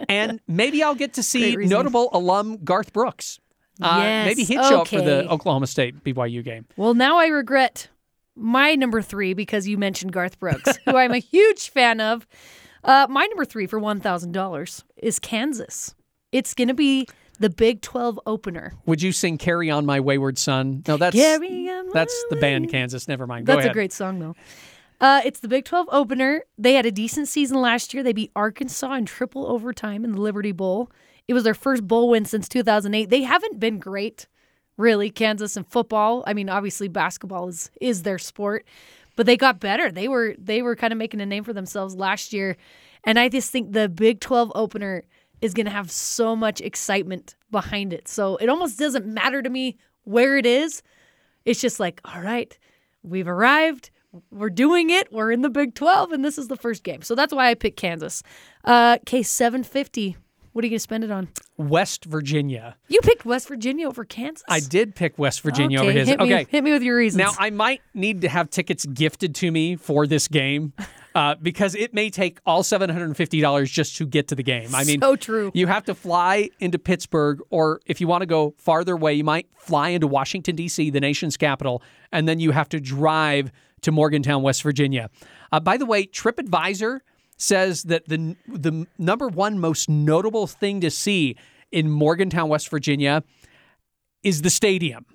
And 0.09 0.41
maybe 0.49 0.83
I'll 0.83 0.95
get 0.95 1.15
to 1.15 1.23
see 1.23 1.55
notable 1.57 2.09
alum 2.13 2.59
Garth 2.65 2.93
Brooks. 2.93 3.39
Uh, 3.81 3.99
Yes, 4.03 4.27
Maybe 4.27 4.43
he'd 4.43 4.55
show 4.65 4.81
up 4.81 4.89
for 4.89 5.01
the. 5.01 5.29
Oklahoma 5.31 5.67
State 5.69 6.03
BYU 6.03 6.43
game. 6.43 6.67
Well, 6.77 6.95
now 6.95 7.17
I 7.19 7.27
regret 7.29 7.89
my 8.39 8.75
number 8.75 9.03
three 9.03 9.35
because 9.35 9.69
you 9.69 9.77
mentioned 9.77 10.13
Garth 10.13 10.39
Brooks, 10.39 10.79
who 10.85 10.97
I'm 10.97 11.13
a 11.13 11.19
huge 11.19 11.71
fan 11.71 12.01
of. 12.01 12.27
Uh, 12.85 13.07
my 13.11 13.27
number 13.27 13.45
three 13.45 13.67
for 13.67 13.81
$1,000 13.81 14.83
is 14.99 15.19
Kansas. 15.19 15.95
It's 16.33 16.55
going 16.55 16.69
to 16.69 16.75
be 16.75 17.07
the 17.41 17.51
Big 17.51 17.83
12 17.83 18.21
opener. 18.27 18.75
Would 18.87 19.03
you 19.03 19.13
sing 19.13 19.39
"Carry 19.39 19.71
On 19.71 19.85
My 19.87 20.01
Wayward 20.01 20.39
Son"? 20.39 20.83
No, 20.87 20.97
that's 20.97 21.15
Carry 21.17 21.69
on 21.69 21.87
my 21.87 21.93
that's 21.93 22.25
the 22.31 22.37
band 22.37 22.71
Kansas. 22.71 23.09
Never 23.09 23.27
mind. 23.27 23.47
Go 23.47 23.55
That's 23.55 23.61
ahead. 23.65 23.71
a 23.71 23.75
great 23.75 23.93
song, 23.93 24.19
though. 24.19 24.35
Uh, 25.01 25.21
it's 25.25 25.41
the 25.41 25.49
Big 25.49 25.65
12 25.65 25.89
opener. 25.93 26.43
They 26.57 26.75
had 26.75 26.85
a 26.85 26.91
decent 26.91 27.29
season 27.29 27.61
last 27.61 27.95
year. 27.95 28.03
They 28.03 28.13
beat 28.13 28.33
Arkansas 28.35 28.93
in 28.95 29.07
triple 29.07 29.47
overtime 29.47 30.05
in 30.05 30.13
the 30.13 30.21
Liberty 30.21 30.53
Bowl. 30.53 30.91
It 31.29 31.35
was 31.35 31.45
their 31.45 31.55
first 31.55 31.87
bowl 31.87 32.09
win 32.11 32.25
since 32.25 32.49
2008. 32.49 33.09
They 33.09 33.23
haven't 33.23 33.61
been 33.61 33.79
great, 33.79 34.27
really, 34.79 35.11
Kansas 35.11 35.59
in 35.59 35.65
football. 35.65 36.25
I 36.27 36.33
mean, 36.33 36.49
obviously 36.49 36.89
basketball 36.89 37.49
is 37.49 37.71
is 37.81 38.05
their 38.05 38.19
sport, 38.19 38.65
but 39.17 39.27
they 39.27 39.37
got 39.37 39.61
better. 39.61 39.93
They 39.93 40.09
were 40.09 40.35
they 40.39 40.63
were 40.63 40.77
kind 40.77 40.93
of 40.93 40.99
making 40.99 41.21
a 41.21 41.27
name 41.27 41.45
for 41.45 41.53
themselves 41.53 41.95
last 41.95 42.33
year, 42.33 42.57
and 43.05 43.19
I 43.19 43.29
just 43.29 43.51
think 43.51 43.73
the 43.73 43.91
Big 43.91 44.21
12 44.21 44.53
opener 44.55 45.05
is 45.41 45.55
going 45.55 45.67
to 45.67 45.73
have 45.73 45.91
so 45.91 46.35
much 46.35 46.61
excitement 46.61 47.37
behind 47.51 47.93
it. 47.93 48.09
So 48.09 48.37
it 48.37 48.49
almost 48.49 48.79
doesn't 48.79 49.07
matter 49.07 49.43
to 49.43 49.51
me 49.51 49.77
where 50.05 50.37
it 50.37 50.47
is. 50.47 50.83
It's 51.45 51.61
just 51.61 51.79
like, 51.79 52.01
all 52.05 52.21
right, 52.21 52.57
we've 53.03 53.29
arrived. 53.29 53.91
We're 54.31 54.51
doing 54.51 54.91
it. 54.91 55.13
We're 55.13 55.31
in 55.31 55.43
the 55.43 55.51
Big 55.51 55.75
12, 55.75 56.13
and 56.13 56.25
this 56.25 56.39
is 56.39 56.49
the 56.49 56.57
first 56.57 56.83
game. 56.83 57.03
So 57.03 57.15
that's 57.15 57.33
why 57.33 57.51
I 57.51 57.55
picked 57.55 57.77
Kansas. 57.77 58.23
Uh, 58.65 58.99
case 59.07 59.31
750. 59.31 60.17
What 60.53 60.63
are 60.63 60.67
you 60.67 60.71
going 60.71 60.79
to 60.79 60.83
spend 60.83 61.05
it 61.05 61.11
on? 61.11 61.29
West 61.57 62.05
Virginia. 62.05 62.77
You 62.89 63.01
picked 63.01 63.25
West 63.25 63.49
Virginia 63.49 63.89
over 63.89 64.05
Kansas? 64.05 64.45
I 64.49 64.61
did 64.61 64.95
pick 64.95 65.19
West 65.19 65.41
Virginia 65.43 65.79
okay, 65.79 65.89
over 65.89 65.99
his. 65.99 66.09
Hit 66.09 66.21
me, 66.21 66.35
okay, 66.35 66.47
hit 66.49 66.65
me 66.65 66.73
with 66.73 66.83
your 66.83 66.97
reasons. 66.97 67.19
Now, 67.19 67.33
I 67.39 67.51
might 67.51 67.83
need 67.95 68.23
to 68.23 68.29
have 68.29 68.51
tickets 68.51 68.87
gifted 68.87 69.35
to 69.37 69.51
me 69.51 69.77
for 69.77 70.07
this 70.07 70.29
game 70.29 70.73
uh, 71.15 71.35
because 71.41 71.75
it 71.75 71.93
may 71.93 72.11
take 72.11 72.39
all 72.47 72.63
$750 72.63 73.71
just 73.71 73.97
to 73.97 74.07
get 74.07 74.29
to 74.29 74.35
the 74.35 74.43
game. 74.43 74.75
I 74.75 74.85
mean, 74.85 75.01
So 75.01 75.17
true. 75.17 75.51
You 75.55 75.67
have 75.67 75.85
to 75.85 75.95
fly 75.95 76.51
into 76.61 76.79
Pittsburgh, 76.79 77.41
or 77.51 77.81
if 77.87 78.01
you 78.01 78.07
want 78.07 78.23
to 78.23 78.27
go 78.27 78.55
farther 78.57 78.95
away, 78.95 79.15
you 79.15 79.25
might 79.25 79.49
fly 79.57 79.91
into 79.91 80.07
Washington, 80.07 80.57
D.C., 80.57 80.91
the 80.91 81.01
nation's 81.01 81.37
capital, 81.37 81.83
and 82.13 82.29
then 82.29 82.41
you 82.41 82.53
have 82.53 82.69
to 82.71 82.81
drive 82.81 83.51
to 83.83 83.93
Morgantown, 83.93 84.43
West 84.43 84.63
Virginia. 84.63 85.11
Uh, 85.53 85.61
by 85.61 85.77
the 85.77 85.87
way, 85.87 86.07
TripAdvisor 86.07 87.01
says 87.39 87.85
that 87.85 88.07
the, 88.09 88.37
the 88.47 88.87
number 88.99 89.29
one 89.29 89.59
most 89.59 89.89
notable 89.89 90.47
thing 90.47 90.81
to 90.83 90.91
see 90.91 91.37
in 91.73 91.91
Morgantown, 91.91 92.49
West 92.49 92.69
Virginia 92.69 93.23
is 94.23 94.43
the 94.43 94.51
stadium. 94.51 95.07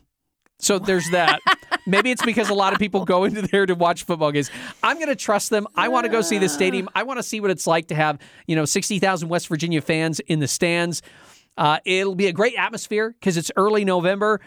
So 0.60 0.80
there's 0.80 1.10
that. 1.12 1.40
Maybe 1.86 2.12
it's 2.12 2.24
because 2.24 2.50
a 2.50 2.54
lot 2.54 2.72
of 2.72 2.80
people 2.80 3.04
go 3.04 3.26
into 3.26 3.42
there 3.42 3.66
to 3.66 3.76
watch 3.76 4.04
football 4.04 4.32
games. 4.32 4.50
I'm 4.82 4.96
going 4.96 5.10
to 5.10 5.16
trust 5.16 5.50
them. 5.50 5.68
I 5.76 5.90
want 5.90 6.06
to 6.06 6.10
go 6.10 6.22
see 6.22 6.38
the 6.38 6.48
stadium. 6.48 6.88
I 6.96 7.04
want 7.04 7.20
to 7.20 7.24
see 7.24 7.42
what 7.42 7.52
it's 7.52 7.68
like 7.68 7.88
to 7.90 7.96
have, 7.96 8.20
you 8.48 8.56
know, 8.56 8.64
60,000 8.64 9.28
West 9.28 9.50
Virginia 9.50 9.82
fans 9.82 10.22
in 10.22 10.40
the 10.40 10.48
stands. 10.48 11.02
Uh, 11.58 11.80
it'll 11.86 12.16
be 12.16 12.28
a 12.28 12.32
great 12.32 12.56
atmosphere 12.56 13.14
because 13.20 13.36
it's 13.36 13.52
early 13.58 13.84
November. 13.84 14.40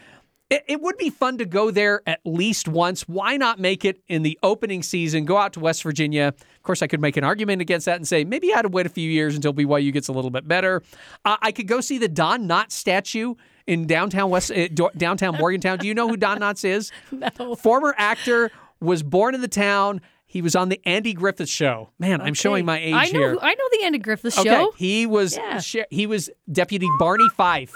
It, 0.48 0.64
it 0.68 0.80
would 0.80 0.96
be 0.96 1.10
fun 1.10 1.38
to 1.38 1.44
go 1.44 1.70
there 1.72 2.02
at 2.06 2.20
least 2.24 2.68
once. 2.68 3.02
Why 3.08 3.36
not 3.36 3.58
make 3.58 3.84
it 3.84 4.00
in 4.06 4.22
the 4.22 4.38
opening 4.42 4.82
season? 4.82 5.24
Go 5.24 5.36
out 5.36 5.52
to 5.54 5.60
West 5.60 5.82
Virginia. 5.82 6.28
Of 6.38 6.62
course, 6.62 6.82
I 6.82 6.86
could 6.86 7.00
make 7.00 7.16
an 7.16 7.24
argument 7.24 7.62
against 7.62 7.86
that 7.86 7.96
and 7.96 8.06
say 8.06 8.24
maybe 8.24 8.52
I 8.52 8.56
had 8.56 8.62
to 8.62 8.68
wait 8.68 8.86
a 8.86 8.90
few 8.90 9.10
years 9.10 9.34
until 9.34 9.52
BYU 9.52 9.92
gets 9.92 10.06
a 10.08 10.12
little 10.12 10.30
bit 10.30 10.46
better. 10.46 10.82
Uh, 11.24 11.36
I 11.42 11.50
could 11.50 11.66
go 11.66 11.80
see 11.80 11.98
the 11.98 12.08
Don 12.08 12.46
Knotts 12.46 12.72
statue 12.72 13.34
in 13.66 13.86
downtown 13.88 14.30
West 14.30 14.52
uh, 14.52 14.68
downtown 14.96 15.36
Morgantown. 15.36 15.78
Do 15.78 15.88
you 15.88 15.94
know 15.94 16.08
who 16.08 16.16
Don 16.16 16.38
Knotts 16.38 16.64
is? 16.64 16.92
No. 17.38 17.54
Former 17.56 17.94
actor, 17.98 18.52
was 18.80 19.02
born 19.02 19.34
in 19.34 19.40
the 19.40 19.48
town. 19.48 20.00
He 20.26 20.42
was 20.42 20.54
on 20.56 20.68
the 20.68 20.80
Andy 20.84 21.14
Griffith 21.14 21.48
Show. 21.48 21.90
Man, 21.98 22.20
I'm 22.20 22.34
showing 22.34 22.64
my 22.64 22.78
age 22.78 22.94
I 22.94 23.06
know, 23.06 23.18
here. 23.18 23.38
I 23.40 23.54
know 23.54 23.64
the 23.72 23.84
Andy 23.84 23.98
Griffith 23.98 24.34
Show. 24.34 24.68
Okay, 24.68 24.76
he 24.76 25.06
was 25.06 25.36
Yeah. 25.36 25.84
he 25.90 26.06
was 26.06 26.30
Deputy 26.50 26.88
Barney 26.98 27.28
Fife. 27.36 27.72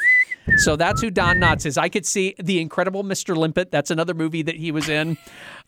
So 0.56 0.76
that's 0.76 1.00
who 1.00 1.10
Don 1.10 1.38
Knotts 1.38 1.66
is. 1.66 1.78
I 1.78 1.88
could 1.88 2.04
see 2.04 2.34
the 2.38 2.60
Incredible 2.60 3.02
Mr. 3.04 3.36
Limpet. 3.36 3.70
That's 3.70 3.90
another 3.90 4.14
movie 4.14 4.42
that 4.42 4.56
he 4.56 4.72
was 4.72 4.88
in. 4.88 5.16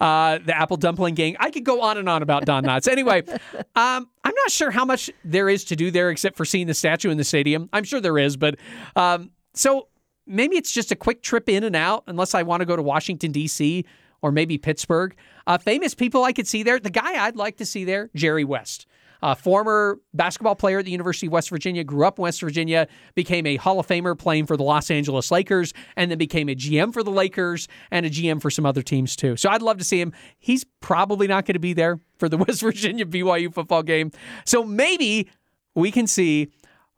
Uh, 0.01 0.39
the 0.39 0.57
Apple 0.57 0.77
Dumpling 0.77 1.15
Gang. 1.15 1.37
I 1.41 1.51
could 1.51 1.65
go 1.65 1.81
on 1.81 1.99
and 1.99 2.09
on 2.09 2.23
about 2.23 2.45
Don 2.45 2.65
Knotts. 2.65 2.89
Anyway, 2.89 3.23
um, 3.29 4.09
I'm 4.25 4.35
not 4.35 4.51
sure 4.51 4.71
how 4.71 4.85
much 4.85 5.11
there 5.25 5.49
is 5.49 5.65
to 5.65 5.77
do 5.77 5.91
there 5.91 6.11
except 6.11 6.37
for 6.37 6.45
seeing 6.45 6.67
the 6.67 6.75
statue 6.75 7.11
in 7.11 7.17
the 7.17 7.25
stadium. 7.25 7.69
I'm 7.73 7.85
sure 7.85 8.01
there 8.01 8.19
is, 8.19 8.37
but 8.37 8.57
um, 8.97 9.31
so 9.55 9.89
maybe 10.27 10.57
it's 10.57 10.73
just 10.73 10.93
a 10.93 10.97
quick 10.97 11.23
trip 11.23 11.49
in 11.49 11.65
and 11.65 11.77
out, 11.77 12.05
unless 12.07 12.35
I 12.35 12.43
want 12.43 12.61
to 12.61 12.67
go 12.67 12.77
to 12.77 12.83
Washington 12.83 13.33
D.C. 13.33 13.85
or 14.21 14.33
maybe 14.33 14.59
Pittsburgh. 14.59 15.15
Uh, 15.47 15.59
famous 15.59 15.95
people 15.95 16.25
I 16.25 16.33
could 16.33 16.47
see 16.47 16.63
there. 16.63 16.79
The 16.79 16.91
guy 16.91 17.25
I'd 17.25 17.37
like 17.37 17.57
to 17.59 17.67
see 17.67 17.85
there, 17.85 18.11
Jerry 18.15 18.45
West. 18.45 18.87
Uh, 19.23 19.35
former 19.35 20.01
basketball 20.15 20.57
player 20.57 20.81
at 20.81 20.85
the 20.85 20.91
University 20.91 21.27
of 21.27 21.33
West 21.33 21.49
Virginia, 21.51 21.85
grew 21.85 22.05
up 22.05 22.19
in 22.19 22.23
West 22.23 22.41
Virginia, 22.41 22.89
became 23.15 23.47
a 23.47 23.57
Hall 23.57 23.79
of 23.79 23.87
Famer 23.87 24.19
playing 24.19 24.47
for 24.47 24.57
the 24.57 24.65
Los 24.65 24.91
Angeles 24.91 25.31
Lakers, 25.31 25.73
and 25.97 26.11
then 26.11 26.19
became 26.19 26.49
a 26.49 26.55
GM 26.55 26.93
for 26.93 27.03
the 27.03 27.11
Lakers 27.11 27.69
and 27.91 28.05
a 28.05 28.11
GM 28.11 28.43
for 28.43 28.51
some 28.51 28.67
other 28.67 28.83
teams 28.83 29.15
too. 29.15 29.37
So 29.37 29.49
I'd 29.49 29.63
love 29.63 29.79
to 29.79 29.85
see 29.85 30.01
him. 30.01 30.13
He's 30.39 30.65
probably 30.81 31.27
not 31.27 31.47
going 31.47 31.55
to 31.55 31.61
be 31.61 31.73
there 31.73 32.01
for 32.19 32.29
the 32.29 32.37
West 32.47 32.61
Virginia 32.63 33.07
BYU 33.07 33.53
football 33.55 33.83
game. 33.83 34.11
So 34.45 34.65
maybe 34.65 35.29
we 35.75 35.91
can 35.91 36.07
see 36.07 36.49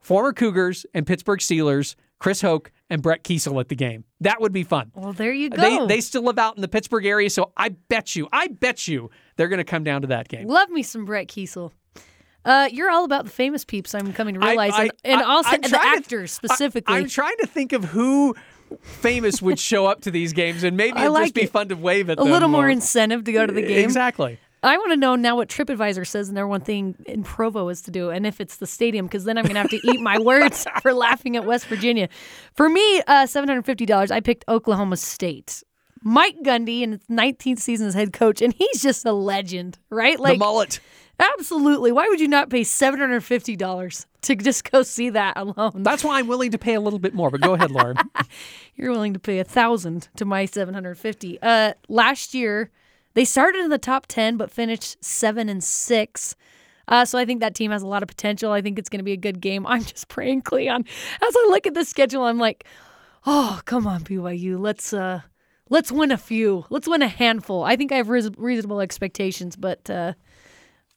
former 0.00 0.33
Cougars 0.33 0.87
and 0.95 1.07
Pittsburgh 1.07 1.40
Steelers, 1.40 1.95
Chris 2.19 2.40
Hoke, 2.40 2.73
and 2.90 3.02
Brett 3.02 3.25
Keisel 3.25 3.61
at 3.61 3.69
the 3.69 3.75
game. 3.75 4.04
That 4.21 4.40
would 4.40 4.52
be 4.52 4.62
fun. 4.62 4.93
Well, 4.95 5.12
there 5.12 5.33
you 5.33 5.50
go. 5.50 5.61
They 5.61 5.87
they 5.87 6.00
still 6.00 6.23
live 6.23 6.38
out 6.38 6.57
in 6.57 6.62
the 6.62 6.69
Pittsburgh 6.69 7.07
area, 7.07 7.28
so 7.28 7.52
I 7.57 7.71
bet 7.71 8.14
you, 8.16 8.28
I 8.33 8.49
bet 8.49 8.87
you 8.87 9.11
they're 9.37 9.49
going 9.49 9.59
to 9.59 9.64
come 9.64 9.85
down 9.85 10.02
to 10.02 10.07
that 10.09 10.28
game. 10.28 10.47
Love 10.47 10.71
me 10.71 10.83
some 10.83 11.04
Brett 11.04 11.28
Keisel. 11.28 11.73
Uh, 12.44 12.68
you're 12.72 12.90
all 12.90 13.04
about 13.04 13.24
the 13.24 13.30
famous 13.30 13.64
peeps. 13.64 13.94
I'm 13.94 14.12
coming 14.12 14.34
to 14.34 14.40
realize, 14.40 14.72
I- 14.74 14.82
and, 14.82 14.92
and 15.04 15.20
I- 15.22 15.24
also 15.24 15.50
the 15.56 15.68
trying 15.68 15.82
to- 15.82 15.98
actors 15.98 16.32
specifically. 16.32 16.94
I, 16.94 16.98
am 17.00 17.08
trying 17.08 17.36
to 17.40 17.46
think 17.46 17.72
of 17.72 17.84
who 17.84 18.34
famous 18.80 19.40
would 19.40 19.58
show 19.58 19.86
up 19.86 20.02
to 20.02 20.10
these 20.10 20.32
games, 20.32 20.64
and 20.64 20.76
maybe 20.76 20.98
it'd 21.00 21.12
like 21.12 21.24
just 21.24 21.34
be 21.34 21.42
it. 21.42 21.50
fun 21.50 21.68
to 21.68 21.76
wave 21.76 22.10
at 22.10 22.18
a 22.18 22.22
them 22.22 22.32
little 22.32 22.48
more 22.48 22.68
incentive 22.68 23.24
to 23.24 23.32
go 23.32 23.46
to 23.46 23.52
the 23.52 23.62
game. 23.62 23.84
Exactly. 23.84 24.38
I 24.62 24.78
want 24.78 24.92
to 24.92 24.96
know 24.96 25.14
now 25.14 25.36
what 25.36 25.48
TripAdvisor 25.50 26.06
says 26.06 26.28
the 26.28 26.34
number 26.34 26.48
one 26.48 26.62
thing 26.62 26.96
in 27.04 27.22
Provo 27.22 27.68
is 27.68 27.82
to 27.82 27.90
do, 27.90 28.08
and 28.08 28.26
if 28.26 28.40
it's 28.40 28.56
the 28.56 28.66
stadium, 28.66 29.04
because 29.06 29.24
then 29.24 29.36
I'm 29.36 29.44
going 29.44 29.54
to 29.56 29.60
have 29.60 29.70
to 29.70 29.80
eat 29.86 30.00
my 30.00 30.18
words 30.30 30.66
for 30.80 30.94
laughing 30.94 31.36
at 31.36 31.44
West 31.44 31.66
Virginia. 31.66 32.08
For 32.54 32.70
me, 32.70 33.00
uh, 33.02 33.24
$750, 33.26 34.10
I 34.10 34.20
picked 34.20 34.44
Oklahoma 34.48 34.96
State. 34.96 35.62
Mike 36.04 36.37
Gundy 36.44 36.82
in 36.82 36.92
his 36.92 37.00
19th 37.11 37.58
season 37.58 37.88
as 37.88 37.94
head 37.94 38.12
coach, 38.12 38.40
and 38.42 38.52
he's 38.52 38.82
just 38.82 39.04
a 39.06 39.12
legend, 39.12 39.78
right? 39.90 40.16
the 40.16 40.23
Like, 40.23 40.38
mullet. 40.38 40.78
absolutely. 41.18 41.90
Why 41.92 42.06
would 42.08 42.20
you 42.20 42.28
not 42.28 42.50
pay 42.50 42.61
$750 42.61 44.06
to 44.23 44.37
just 44.37 44.70
go 44.70 44.82
see 44.82 45.11
that 45.11 45.37
alone? 45.37 45.82
That's 45.82 46.04
why 46.04 46.18
I'm 46.18 46.26
willing 46.26 46.50
to 46.52 46.58
pay 46.58 46.75
a 46.75 46.80
little 46.80 46.99
bit 46.99 47.14
more. 47.14 47.30
But 47.30 47.40
go 47.40 47.54
ahead, 47.54 47.70
Lauren. 47.70 47.96
You're 48.76 48.90
willing 48.90 49.14
to 49.14 49.18
pay 49.18 49.38
a 49.38 49.44
thousand 49.44 50.08
to 50.16 50.25
my 50.25 50.44
750. 50.46 51.38
Uh, 51.42 51.75
last 51.88 52.34
year, 52.34 52.70
they 53.14 53.25
started 53.25 53.61
in 53.64 53.70
the 53.70 53.78
top 53.78 54.06
10, 54.06 54.37
but 54.37 54.50
finished 54.50 55.02
seven 55.04 55.49
and 55.49 55.62
six. 55.62 56.34
Uh, 56.87 57.04
so 57.04 57.18
I 57.18 57.25
think 57.25 57.40
that 57.40 57.54
team 57.54 57.70
has 57.70 57.82
a 57.82 57.87
lot 57.87 58.02
of 58.02 58.08
potential. 58.08 58.52
I 58.52 58.61
think 58.61 58.78
it's 58.78 58.88
going 58.90 58.99
to 58.99 59.04
be 59.04 59.12
a 59.12 59.16
good 59.16 59.40
game. 59.40 59.66
I'm 59.68 59.82
just 59.84 60.08
praying, 60.08 60.42
Cleon. 60.42 60.84
As 61.23 61.34
I 61.37 61.46
look 61.49 61.66
at 61.66 61.75
the 61.75 61.84
schedule, 61.84 62.25
I'm 62.25 62.38
like, 62.38 62.64
oh, 63.25 63.61
come 63.64 63.87
on, 63.87 64.02
BYU. 64.04 64.58
Let's 64.58 64.92
uh, 64.92 65.23
let's 65.75 65.90
win 65.90 66.12
a 66.12 66.16
few. 66.16 66.64
Let's 66.71 66.88
win 66.88 67.02
a 67.02 67.09
handful. 67.09 67.64
I 67.64 67.75
think 67.76 67.90
I 67.93 67.97
have 67.97 68.09
reas- 68.09 68.31
reasonable 68.38 68.81
expectations, 68.81 69.57
but 69.57 69.90
uh, 69.90 70.14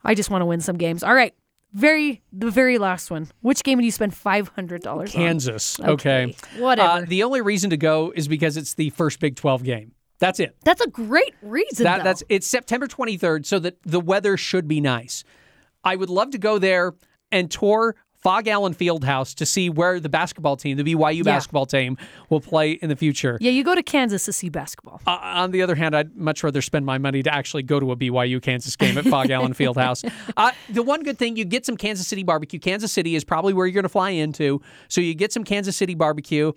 I 0.03 0.13
just 0.13 0.29
want 0.29 0.43
to 0.43 0.45
win 0.45 0.61
some 0.61 0.77
games. 0.77 1.03
All 1.03 1.15
right, 1.15 1.33
very 1.73 2.21
the 2.31 2.51
very 2.51 2.77
last 2.77 3.09
one. 3.09 3.27
Which 3.41 3.63
game 3.63 3.79
do 3.79 3.85
you 3.85 3.91
spend 3.91 4.13
five 4.13 4.49
hundred 4.49 4.83
dollars 4.83 5.13
on? 5.15 5.21
Kansas. 5.21 5.79
Okay. 5.79 6.35
whatever. 6.57 7.03
Uh, 7.03 7.05
the 7.05 7.23
only 7.23 7.41
reason 7.41 7.71
to 7.71 7.77
go 7.77 8.13
is 8.15 8.27
because 8.27 8.55
it's 8.55 8.75
the 8.75 8.91
first 8.91 9.19
Big 9.19 9.35
12 9.35 9.63
game. 9.63 9.93
That's 10.19 10.39
it. 10.39 10.55
That's 10.63 10.81
a 10.81 10.87
great 10.87 11.35
reason. 11.41 11.83
That, 11.83 12.03
that's 12.03 12.23
it's 12.29 12.47
September 12.47 12.87
23rd, 12.87 13.45
so 13.45 13.59
that 13.59 13.77
the 13.83 13.99
weather 13.99 14.37
should 14.37 14.67
be 14.67 14.79
nice. 14.79 15.23
I 15.83 15.95
would 15.95 16.09
love 16.09 16.31
to 16.31 16.37
go 16.37 16.57
there 16.57 16.93
and 17.31 17.51
tour 17.51 17.95
Phog 18.23 18.47
Allen 18.47 18.73
Fieldhouse 18.73 19.35
to 19.35 19.45
see 19.45 19.69
where 19.69 19.99
the 19.99 20.09
basketball 20.09 20.57
team, 20.57 20.75
the 20.77 20.83
BYU 20.83 21.23
basketball 21.23 21.65
team, 21.65 21.97
will 22.29 22.41
play 22.41 22.71
in 22.71 22.89
the 22.89 22.95
future. 22.95 23.37
Yeah, 23.39 23.51
you 23.51 23.63
go 23.63 23.75
to 23.75 23.83
Kansas 23.83 24.25
to 24.25 24.33
see 24.33 24.49
basketball. 24.49 25.01
Uh, 25.05 25.17
on 25.21 25.51
the 25.51 25.61
other 25.61 25.75
hand, 25.75 25.95
I'd 25.95 26.15
much 26.15 26.43
rather 26.43 26.61
spend 26.61 26.85
my 26.85 26.97
money 26.97 27.21
to 27.23 27.33
actually 27.33 27.63
go 27.63 27.79
to 27.79 27.91
a 27.91 27.95
BYU 27.95 28.41
Kansas 28.41 28.75
game 28.75 28.97
at 28.97 29.05
Phog 29.05 29.29
Allen 29.29 29.53
Fieldhouse. 29.55 30.09
Uh, 30.35 30.51
the 30.69 30.83
one 30.83 31.03
good 31.03 31.17
thing, 31.17 31.35
you 31.35 31.45
get 31.45 31.65
some 31.65 31.77
Kansas 31.77 32.07
City 32.07 32.23
barbecue. 32.23 32.59
Kansas 32.59 32.91
City 32.91 33.15
is 33.15 33.23
probably 33.23 33.53
where 33.53 33.65
you're 33.67 33.73
going 33.73 33.83
to 33.83 33.89
fly 33.89 34.09
into, 34.09 34.61
so 34.87 34.99
you 34.99 35.13
get 35.13 35.31
some 35.31 35.43
Kansas 35.43 35.75
City 35.77 35.93
barbecue. 35.95 36.51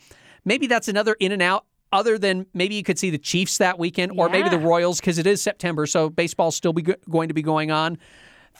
Maybe 0.44 0.66
that's 0.66 0.88
another 0.88 1.14
in 1.20 1.32
and 1.32 1.42
out. 1.42 1.66
Other 1.92 2.18
than 2.18 2.46
maybe 2.54 2.76
you 2.76 2.84
could 2.84 3.00
see 3.00 3.10
the 3.10 3.18
Chiefs 3.18 3.58
that 3.58 3.76
weekend, 3.76 4.12
or 4.16 4.28
maybe 4.28 4.48
the 4.48 4.60
Royals 4.60 5.00
because 5.00 5.18
it 5.18 5.26
is 5.26 5.42
September, 5.42 5.86
so 5.86 6.08
baseball's 6.08 6.54
still 6.54 6.72
be 6.72 6.82
go- 6.82 6.94
going 7.10 7.26
to 7.28 7.34
be 7.34 7.42
going 7.42 7.72
on. 7.72 7.98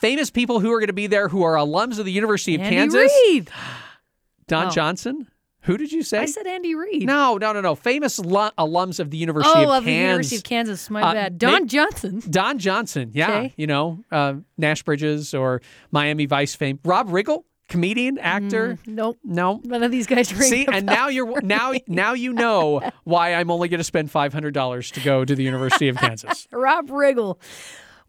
Famous 0.01 0.29
people 0.31 0.59
who 0.59 0.71
are 0.73 0.79
going 0.79 0.87
to 0.87 0.93
be 0.93 1.07
there 1.07 1.27
who 1.29 1.43
are 1.43 1.53
alums 1.55 1.99
of 1.99 2.05
the 2.05 2.11
University 2.11 2.55
of 2.55 2.61
Andy 2.61 2.75
Kansas. 2.75 3.11
Reid. 3.27 3.49
Don 4.47 4.67
Oh. 4.67 4.69
Johnson. 4.71 5.27
Who 5.65 5.77
did 5.77 5.91
you 5.91 6.01
say? 6.01 6.17
I 6.17 6.25
said 6.25 6.47
Andy 6.47 6.73
Reid. 6.73 7.03
no, 7.05 7.37
no, 7.37 7.53
no, 7.53 7.61
no. 7.61 7.75
Famous 7.75 8.17
lu- 8.17 8.49
alums 8.57 8.99
of 8.99 9.11
the 9.11 9.17
University 9.17 9.53
oh, 9.55 9.69
of 9.69 9.69
of 9.77 9.83
the 9.85 9.91
Kansas. 9.91 10.01
University 10.31 10.35
of 10.37 10.43
Kansas. 10.43 10.89
My 10.89 11.03
Uh, 11.03 11.13
bad. 11.13 11.37
Don 11.37 11.67
Johnson. 11.67 12.23
Don 12.27 12.57
Johnson, 12.57 13.11
yeah, 13.13 13.29
Okay. 13.29 13.53
you 13.57 13.67
know, 13.67 14.03
uh, 14.11 14.33
Nash 14.57 14.81
Bridges 14.81 15.35
or 15.35 15.61
Miami 15.91 16.25
Vice 16.25 16.55
fame. 16.55 16.79
Rob 16.83 17.09
Riggle, 17.09 17.43
comedian, 17.69 18.17
actor. 18.17 18.79
Nope. 18.87 19.19
No. 19.23 19.61
None 19.63 19.83
of 19.83 19.91
these 19.91 20.07
guys 20.07 20.33
ring. 20.33 20.49
See, 20.49 20.65
and 20.65 20.87
now 20.87 21.09
you're 21.09 21.39
now 21.41 21.73
now 21.87 22.13
you 22.13 22.33
know 22.33 22.81
why 23.03 23.35
I'm 23.35 23.51
only 23.51 23.69
going 23.69 23.77
to 23.77 23.83
spend 23.83 24.09
five 24.09 24.33
hundred 24.33 24.55
dollars 24.55 24.89
to 24.91 24.99
go 24.99 25.23
to 25.23 25.35
the 25.35 25.43
University 25.43 25.89
of 25.89 25.97
Kansas. 25.97 26.47
Rob 26.51 26.89
Riggle. 26.89 27.37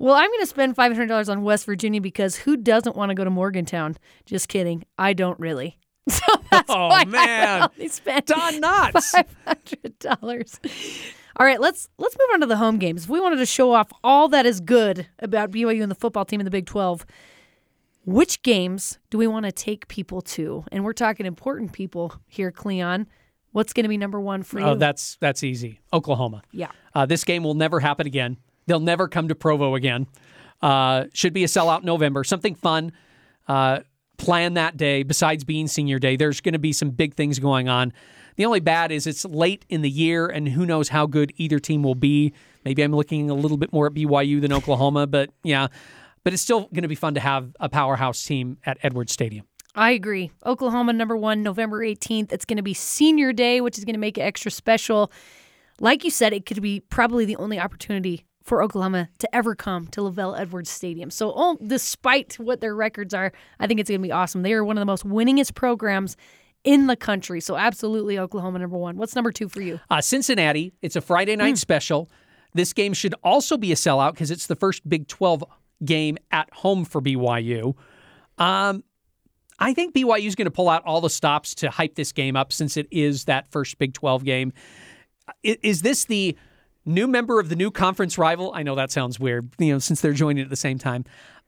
Well, 0.03 0.15
I'm 0.17 0.29
going 0.29 0.41
to 0.41 0.47
spend 0.47 0.75
$500 0.77 1.29
on 1.31 1.43
West 1.45 1.65
Virginia 1.65 2.01
because 2.01 2.35
who 2.35 2.57
doesn't 2.57 2.97
want 2.97 3.11
to 3.11 3.15
go 3.15 3.23
to 3.23 3.31
Morgantown? 3.31 3.97
Just 4.27 4.49
kidding. 4.49 4.85
I 4.99 5.13
don't 5.13 5.39
really. 5.39 5.79
So 6.09 6.27
that's 6.51 6.69
Oh, 6.69 6.89
why 6.89 7.05
man. 7.05 7.63
I 7.63 7.69
only 7.73 7.87
spent 7.87 8.27
Don 8.27 8.61
Knotts. 8.61 9.05
five 9.13 9.37
hundred 9.47 9.97
dollars. 10.01 10.59
All 11.37 11.47
right, 11.47 11.61
let's 11.61 11.89
let's 11.97 12.17
move 12.19 12.29
on 12.35 12.41
to 12.41 12.47
the 12.47 12.57
home 12.57 12.79
games. 12.79 13.05
If 13.05 13.09
we 13.11 13.21
wanted 13.21 13.37
to 13.37 13.47
show 13.47 13.71
off 13.73 13.93
all 14.03 14.27
that 14.31 14.45
is 14.45 14.59
good 14.61 15.07
about 15.21 15.53
BYU 15.53 15.81
and 15.81 15.89
the 15.91 15.95
football 15.95 16.25
team 16.25 16.41
in 16.41 16.45
the 16.45 16.51
Big 16.51 16.67
Twelve, 16.67 17.07
which 18.05 18.43
games 18.43 18.99
do 19.11 19.19
we 19.19 19.29
want 19.29 19.47
to 19.47 19.53
take 19.53 19.87
people 19.87 20.21
to? 20.23 20.65
And 20.73 20.85
we're 20.85 20.93
talking 20.93 21.25
important 21.25 21.73
people 21.73 22.13
here, 22.27 22.51
Cleon. 22.51 23.07
What's 23.53 23.73
going 23.73 23.85
to 23.85 23.89
be 23.89 23.97
number 23.97 24.21
one 24.21 24.43
for 24.43 24.59
you? 24.59 24.67
Oh, 24.67 24.75
that's 24.75 25.17
that's 25.21 25.45
easy. 25.45 25.79
Oklahoma. 25.93 26.43
yeah. 26.51 26.73
Uh, 26.97 27.07
this 27.07 27.23
game 27.23 27.45
will 27.45 27.55
never 27.55 27.79
happen 27.79 28.09
again. 28.09 28.39
They'll 28.67 28.81
never 28.81 29.09
come 29.09 29.29
to 29.29 29.35
Provo 29.35 29.75
again. 29.75 30.07
Uh, 30.61 31.07
should 31.13 31.33
be 31.33 31.45
a 31.45 31.49
sellout 31.49 31.83
November. 31.83 32.25
Something 32.25 32.55
fun. 32.55 32.93
Uh, 33.49 33.81
plan 34.19 34.55
that 34.55 34.77
day. 34.77 35.03
Besides 35.03 35.45
being 35.45 35.67
senior 35.67 35.99
day, 35.99 36.17
there's 36.17 36.41
going 36.41 36.53
to 36.53 36.59
be 36.59 36.73
some 36.73 36.91
big 36.91 37.15
things 37.15 37.39
going 37.39 37.69
on. 37.69 37.93
The 38.37 38.47
only 38.47 38.61
bad 38.61 38.93
is 38.93 39.07
it's 39.07 39.25
late 39.25 39.67
in 39.69 39.83
the 39.83 39.91
year, 39.91 40.27
and 40.27 40.49
who 40.49 40.65
knows 40.65 40.89
how 40.89 41.07
good 41.07 41.33
either 41.37 41.59
team 41.59 41.83
will 41.83 41.95
be. 41.95 42.33
Maybe 42.65 42.83
I'm 42.83 42.95
looking 42.95 43.29
a 43.29 43.35
little 43.35 43.57
bit 43.57 43.73
more 43.73 43.87
at 43.87 43.93
BYU 43.93 44.41
than 44.41 44.53
Oklahoma, 44.53 45.07
but 45.07 45.31
yeah. 45.43 45.67
But 46.25 46.33
it's 46.33 46.43
still 46.43 46.61
going 46.69 46.83
to 46.83 46.89
be 46.89 46.95
fun 46.95 47.15
to 47.15 47.21
have 47.21 47.55
a 47.59 47.69
powerhouse 47.69 48.23
team 48.25 48.59
at 48.65 48.79
Edwards 48.83 49.13
Stadium. 49.13 49.45
I 49.75 49.91
agree. 49.91 50.31
Oklahoma 50.47 50.93
number 50.93 51.17
one, 51.17 51.43
November 51.43 51.81
18th. 51.81 52.33
It's 52.33 52.45
going 52.45 52.59
to 52.59 52.63
be 52.63 52.75
senior 52.75 53.33
day, 53.33 53.61
which 53.61 53.79
is 53.79 53.85
going 53.85 53.95
to 53.95 54.01
make 54.01 54.19
it 54.19 54.23
extra 54.23 54.51
special. 54.51 55.11
Like 55.81 56.05
you 56.05 56.11
said, 56.11 56.33
it 56.33 56.47
could 56.47 56.63
be 56.63 56.81
probably 56.81 57.25
the 57.25 57.37
only 57.37 57.59
opportunity 57.59 58.25
for 58.43 58.63
Oklahoma 58.63 59.09
to 59.19 59.35
ever 59.35 59.55
come 59.55 59.87
to 59.89 60.01
LaVell 60.01 60.39
Edwards 60.39 60.71
Stadium. 60.71 61.11
So, 61.11 61.33
oh, 61.35 61.59
despite 61.65 62.39
what 62.39 62.61
their 62.61 62.75
records 62.75 63.15
are, 63.15 63.33
I 63.61 63.67
think 63.67 63.81
it's 63.81 63.89
going 63.89 64.01
to 64.01 64.07
be 64.07 64.13
awesome. 64.13 64.43
They 64.43 64.53
are 64.53 64.65
one 64.65 64.77
of 64.77 64.81
the 64.81 64.87
most 64.87 65.07
winningest 65.07 65.55
programs 65.55 66.17
in 66.65 66.87
the 66.87 66.97
country. 66.97 67.41
So, 67.41 67.57
absolutely, 67.57 68.19
Oklahoma 68.19 68.59
number 68.59 68.77
one. 68.77 68.97
What's 68.97 69.15
number 69.15 69.33
two 69.33 69.49
for 69.49 69.61
you? 69.61 69.81
Uh, 69.91 70.01
Cincinnati, 70.01 70.73
it's 70.83 70.97
a 70.97 71.01
Friday 71.01 71.37
night 71.37 71.59
special. 71.59 72.11
This 72.55 72.73
game 72.73 72.93
should 72.93 73.15
also 73.23 73.57
be 73.57 73.73
a 73.73 73.77
sellout 73.77 74.13
because 74.13 74.31
it's 74.31 74.47
the 74.47 74.57
first 74.57 74.87
Big 74.89 75.09
12 75.09 75.45
game 75.85 76.19
at 76.31 76.53
home 76.53 76.85
for 76.85 77.01
BYU. 77.01 77.75
Um, 78.39 78.85
I 79.59 79.75
think 79.75 79.95
BYU 79.95 80.27
is 80.27 80.35
going 80.35 80.47
to 80.47 80.51
pull 80.51 80.69
out 80.69 80.83
all 80.85 81.01
the 81.01 81.11
stops 81.11 81.55
to 81.57 81.71
hype 81.71 81.95
this 81.95 82.13
game 82.13 82.37
up 82.37 82.53
since 82.53 82.77
it 82.77 82.89
is 82.91 83.25
that 83.25 83.51
first 83.51 83.79
Big 83.79 83.95
12 83.95 84.25
game. 84.25 84.53
Is 85.43 85.83
this 85.83 86.07
the 86.07 86.37
new 86.85 87.07
member 87.07 87.41
of 87.41 87.49
the 87.49 87.57
new 87.57 87.71
conference 87.71 88.19
rival? 88.19 88.53
I 88.55 88.63
know 88.63 88.75
that 88.75 88.91
sounds 88.91 89.19
weird, 89.19 89.51
you 89.59 89.73
know, 89.73 89.79
since 89.79 90.01
they're 90.01 90.13
joining 90.13 90.43
at 90.43 90.51
the 90.51 90.57
same 90.57 90.79
time. 90.79 91.05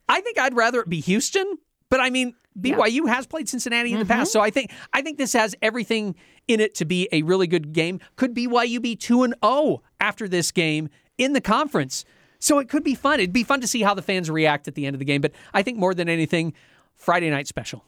I 0.08 0.20
think 0.20 0.38
I'd 0.38 0.54
rather 0.54 0.80
it 0.80 0.88
be 0.88 1.00
Houston, 1.00 1.58
but 1.88 2.00
I 2.00 2.10
mean, 2.10 2.34
BYU 2.58 3.08
has 3.08 3.26
played 3.26 3.48
Cincinnati 3.48 3.92
in 3.92 3.98
the 3.98 4.04
past, 4.04 4.28
mm-hmm. 4.28 4.38
so 4.38 4.40
I 4.40 4.50
think 4.50 4.70
I 4.92 5.02
think 5.02 5.18
this 5.18 5.32
has 5.32 5.56
everything 5.60 6.14
in 6.46 6.60
it 6.60 6.74
to 6.76 6.84
be 6.84 7.08
a 7.10 7.22
really 7.22 7.46
good 7.46 7.72
game. 7.72 8.00
Could 8.16 8.34
BYU 8.34 8.80
be 8.80 8.94
2 8.94 9.24
and 9.24 9.34
0 9.44 9.82
after 10.00 10.28
this 10.28 10.52
game 10.52 10.88
in 11.18 11.32
the 11.32 11.40
conference? 11.40 12.04
So 12.38 12.58
it 12.58 12.68
could 12.68 12.84
be 12.84 12.94
fun. 12.94 13.20
It'd 13.20 13.32
be 13.32 13.42
fun 13.42 13.60
to 13.62 13.66
see 13.66 13.82
how 13.82 13.94
the 13.94 14.02
fans 14.02 14.30
react 14.30 14.68
at 14.68 14.74
the 14.74 14.86
end 14.86 14.94
of 14.94 14.98
the 14.98 15.04
game, 15.04 15.20
but 15.20 15.32
I 15.52 15.62
think 15.62 15.78
more 15.78 15.94
than 15.94 16.08
anything, 16.08 16.52
Friday 16.94 17.30
night 17.30 17.48
special. 17.48 17.84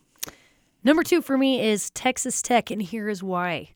Number 0.82 1.02
two 1.02 1.20
for 1.20 1.36
me 1.36 1.60
is 1.60 1.90
Texas 1.90 2.42
Tech, 2.42 2.70
and 2.70 2.80
here 2.80 3.08
is 3.08 3.22
why. 3.22 3.75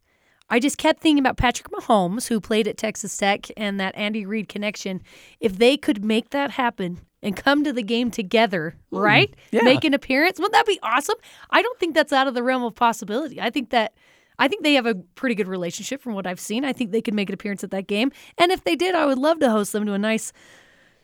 I 0.51 0.59
just 0.59 0.79
kept 0.79 1.01
thinking 1.01 1.21
about 1.21 1.37
Patrick 1.37 1.71
Mahomes, 1.71 2.27
who 2.27 2.41
played 2.41 2.67
at 2.67 2.77
Texas 2.77 3.17
Tech, 3.17 3.47
and 3.57 3.79
that 3.79 3.97
Andy 3.97 4.27
Reid 4.27 4.49
connection. 4.49 5.01
If 5.39 5.59
they 5.59 5.77
could 5.77 6.05
make 6.05 6.31
that 6.31 6.51
happen 6.51 7.01
and 7.23 7.37
come 7.37 7.65
to 7.65 7.73
the 7.73 7.83
game 7.83 8.11
together, 8.11 8.75
hmm. 8.91 8.99
right? 8.99 9.35
yeah. 9.53 9.63
Make 9.63 9.85
an 9.85 9.95
appearance, 9.95 10.39
wouldn't 10.39 10.55
that 10.55 10.67
be 10.67 10.81
awesome? 10.83 11.17
I 11.51 11.63
don't 11.63 11.79
think 11.79 11.95
that's 11.95 12.13
out 12.13 12.27
of 12.27 12.35
the 12.35 12.43
realm 12.43 12.65
of 12.65 12.75
possibility. 12.75 13.41
I 13.41 13.51
think 13.51 13.71
that. 13.71 13.95
I 14.39 14.49
think 14.49 14.63
they 14.63 14.73
have 14.73 14.87
a 14.87 14.95
pretty 14.95 15.35
good 15.35 15.49
relationship 15.49 16.01
from 16.01 16.15
what 16.15 16.27
I've 16.27 16.41
seen. 16.41 16.65
I 16.65 16.73
think 16.73 16.93
they 16.93 17.03
could 17.03 17.13
make 17.13 17.29
an 17.29 17.35
appearance 17.35 17.63
at 17.63 17.73
that 17.73 17.87
game. 17.87 18.11
And 18.39 18.51
if 18.51 18.65
they 18.65 18.75
did, 18.75 18.95
I 18.95 19.05
would 19.05 19.19
love 19.19 19.39
to 19.41 19.51
host 19.51 19.75
them 19.75 19.85
to 19.85 19.93
a 19.93 19.99
nice 19.99 20.33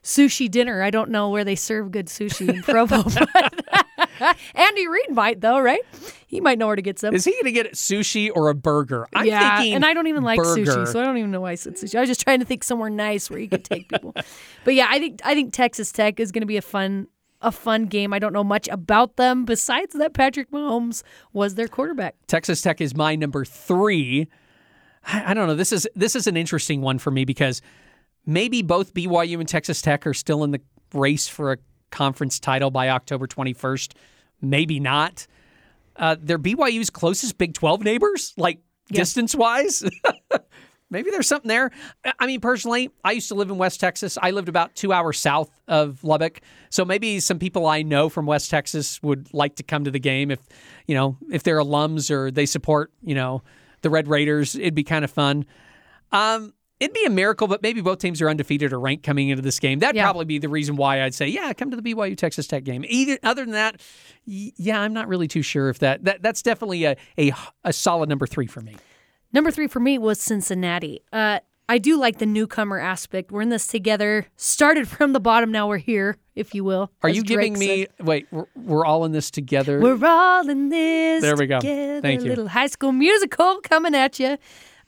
sushi 0.07 0.49
dinner. 0.49 0.83
I 0.83 0.91
don't 0.91 1.11
know 1.11 1.29
where 1.29 1.45
they 1.45 1.57
serve 1.57 1.91
good 1.91 2.07
sushi 2.07 2.49
in 2.49 2.63
Provo, 2.63 3.03
but 3.33 4.37
Andy 4.55 4.87
Reid 4.87 5.11
might 5.11 5.41
though, 5.41 5.59
right? 5.59 5.83
He 6.27 6.41
might 6.41 6.59
know 6.59 6.69
where 6.69 6.77
to 6.77 6.83
get 6.83 6.99
some. 6.99 7.15
Is 7.15 7.25
he 7.25 7.33
going 7.33 7.45
to 7.45 7.53
get 7.53 7.73
sushi 7.75 8.31
or 8.35 8.49
a 8.49 8.55
burger? 8.55 9.07
I'm 9.15 9.27
yeah, 9.27 9.59
thinking 9.59 9.75
and 9.75 9.85
I 9.85 9.93
don't 9.93 10.07
even 10.07 10.23
like 10.23 10.39
burger. 10.39 10.63
sushi, 10.63 10.89
so 10.89 11.01
I 11.01 11.05
don't 11.05 11.19
even 11.19 11.31
know 11.31 11.41
why 11.41 11.51
I 11.51 11.55
said 11.57 11.75
sushi. 11.75 11.97
I 11.97 12.01
was 12.01 12.09
just 12.09 12.21
trying 12.21 12.39
to 12.39 12.47
think 12.47 12.65
somewhere 12.65 12.89
nice 12.89 13.29
where 13.29 13.39
you 13.39 13.49
could 13.49 13.65
take 13.65 13.89
people. 13.89 14.15
but 14.65 14.75
yeah, 14.75 14.87
I 14.89 14.99
think 14.99 15.21
I 15.25 15.35
think 15.35 15.53
Texas 15.53 15.93
Tech 15.93 16.21
is 16.21 16.33
going 16.33 16.43
to 16.43 16.47
be 16.47 16.57
a 16.57 16.63
fun 16.63 17.09
a 17.43 17.53
fun 17.53 17.87
game. 17.87 18.13
I 18.13 18.19
don't 18.19 18.33
know 18.33 18.45
much 18.45 18.69
about 18.69 19.17
them 19.17 19.45
besides 19.45 19.95
that 19.95 20.15
Patrick 20.15 20.51
Mahomes 20.51 21.03
was 21.33 21.57
their 21.57 21.69
quarterback. 21.69 22.15
Texas 22.29 22.63
Tech 22.63 22.81
is 22.81 22.95
my 22.95 23.17
number 23.17 23.45
three. 23.45 24.29
I, 25.05 25.33
I 25.33 25.35
don't 25.35 25.49
know. 25.49 25.57
This 25.57 25.73
is 25.73 25.89
this 25.97 26.15
is 26.15 26.27
an 26.27 26.37
interesting 26.37 26.81
one 26.81 26.99
for 26.99 27.11
me 27.11 27.25
because 27.25 27.61
maybe 28.27 28.63
both 28.63 28.93
BYU 28.95 29.39
and 29.41 29.49
Texas 29.49 29.81
Tech 29.81 30.07
are 30.07 30.15
still 30.15 30.45
in 30.45 30.51
the 30.51 30.61
race 30.93 31.29
for 31.29 31.53
a 31.53 31.59
conference 31.91 32.39
title 32.41 32.71
by 32.71 32.89
October 32.91 33.27
21st. 33.27 33.93
Maybe 34.43 34.81
not. 34.81 35.27
Uh, 35.97 36.17
they're 36.21 36.39
BYU's 36.39 36.91
closest 36.91 37.39
Big 37.39 37.55
12 37.55 37.83
neighbors, 37.83 38.35
like 38.37 38.59
Yeah. 38.91 39.01
distance 39.01 39.35
wise. 39.35 39.83
Maybe 40.91 41.11
there's 41.11 41.27
something 41.27 41.49
there. 41.49 41.73
I 42.21 42.27
mean, 42.27 42.41
personally, 42.41 42.91
I 43.03 43.11
used 43.13 43.27
to 43.29 43.35
live 43.35 43.51
in 43.51 43.59
West 43.59 43.81
Texas. 43.81 44.17
I 44.23 44.31
lived 44.31 44.49
about 44.49 44.77
two 44.77 44.93
hours 44.93 45.19
south 45.19 45.51
of 45.67 46.05
Lubbock. 46.05 46.41
So 46.71 46.85
maybe 46.85 47.19
some 47.19 47.41
people 47.41 47.67
I 47.67 47.83
know 47.83 48.09
from 48.09 48.25
West 48.25 48.51
Texas 48.51 49.03
would 49.03 49.35
like 49.35 49.57
to 49.57 49.65
come 49.65 49.83
to 49.83 49.91
the 49.91 49.99
game 49.99 50.31
if, 50.31 50.39
you 50.87 50.95
know, 50.95 51.17
if 51.33 51.43
they're 51.43 51.59
alums 51.59 52.09
or 52.09 52.31
they 52.31 52.47
support, 52.47 52.93
you 53.03 53.17
know, 53.17 53.43
the 53.83 53.91
Red 53.91 54.07
Raiders. 54.07 54.55
It'd 54.55 54.77
be 54.77 54.85
kind 54.85 55.05
of 55.05 55.11
fun. 55.11 55.45
Um, 56.13 56.55
it'd 56.81 56.93
be 56.95 57.05
a 57.07 57.11
miracle, 57.11 57.47
but 57.49 57.63
maybe 57.63 57.81
both 57.81 57.99
teams 57.99 58.21
are 58.21 58.29
undefeated 58.29 58.73
or 58.73 58.79
ranked 58.81 59.05
coming 59.05 59.29
into 59.31 59.43
this 59.43 59.59
game. 59.59 59.79
That'd 59.79 59.97
Yeah. 59.97 60.05
probably 60.05 60.25
be 60.27 60.39
the 60.39 60.49
reason 60.49 60.77
why 60.77 61.03
I'd 61.03 61.15
say, 61.15 61.27
yeah, 61.29 61.53
come 61.53 61.71
to 61.71 61.77
the 61.77 61.83
BYU 61.83 62.17
Texas 62.17 62.47
Tech 62.47 62.65
game. 62.65 62.85
Either 62.89 63.19
other 63.23 63.45
than 63.45 63.53
that, 63.55 63.81
yeah, 64.25 64.81
I'm 64.81 64.93
not 64.93 65.09
really 65.09 65.29
too 65.29 65.43
sure 65.43 65.69
if 65.69 65.79
that, 65.81 66.05
that 66.05 66.23
that's 66.23 66.43
definitely 66.43 66.85
a, 66.85 66.97
a 67.19 67.33
a 67.65 67.73
solid 67.73 68.09
number 68.09 68.27
three 68.27 68.47
for 68.47 68.61
me. 68.61 68.77
Number 69.33 69.51
three 69.51 69.67
for 69.69 69.81
me 69.81 69.99
was 69.99 70.21
Cincinnati. 70.21 71.03
Uh, 71.13 71.41
I 71.69 71.79
do 71.79 71.97
like 71.99 72.19
the 72.19 72.27
newcomer 72.27 72.79
aspect. 72.79 73.33
We're 73.33 73.43
in 73.43 73.49
this 73.49 73.67
together. 73.67 74.27
Started 74.37 74.87
from 74.87 75.13
the 75.13 75.19
bottom, 75.21 75.51
now 75.51 75.67
we're 75.67 75.79
here, 75.79 76.17
if 76.37 76.55
you 76.55 76.63
will. 76.63 76.93
Are 77.03 77.09
you 77.09 77.23
giving 77.25 77.55
Drake 77.55 77.89
me? 77.99 78.05
Wait, 78.05 78.27
we're, 78.31 78.45
we're 78.55 78.85
all 78.87 79.05
in 79.05 79.11
this 79.11 79.33
together. 79.33 79.81
We're 79.81 79.99
all 80.07 80.49
in 80.49 80.69
this. 80.69 81.23
There 81.23 81.35
we 81.37 81.47
go. 81.49 81.59
Together. 81.59 82.01
Thank 82.03 82.23
you. 82.23 82.29
Little 82.29 82.47
high 82.49 82.69
school 82.69 82.93
musical 82.93 83.59
coming 83.65 83.97
at 83.97 84.21
you. 84.21 84.39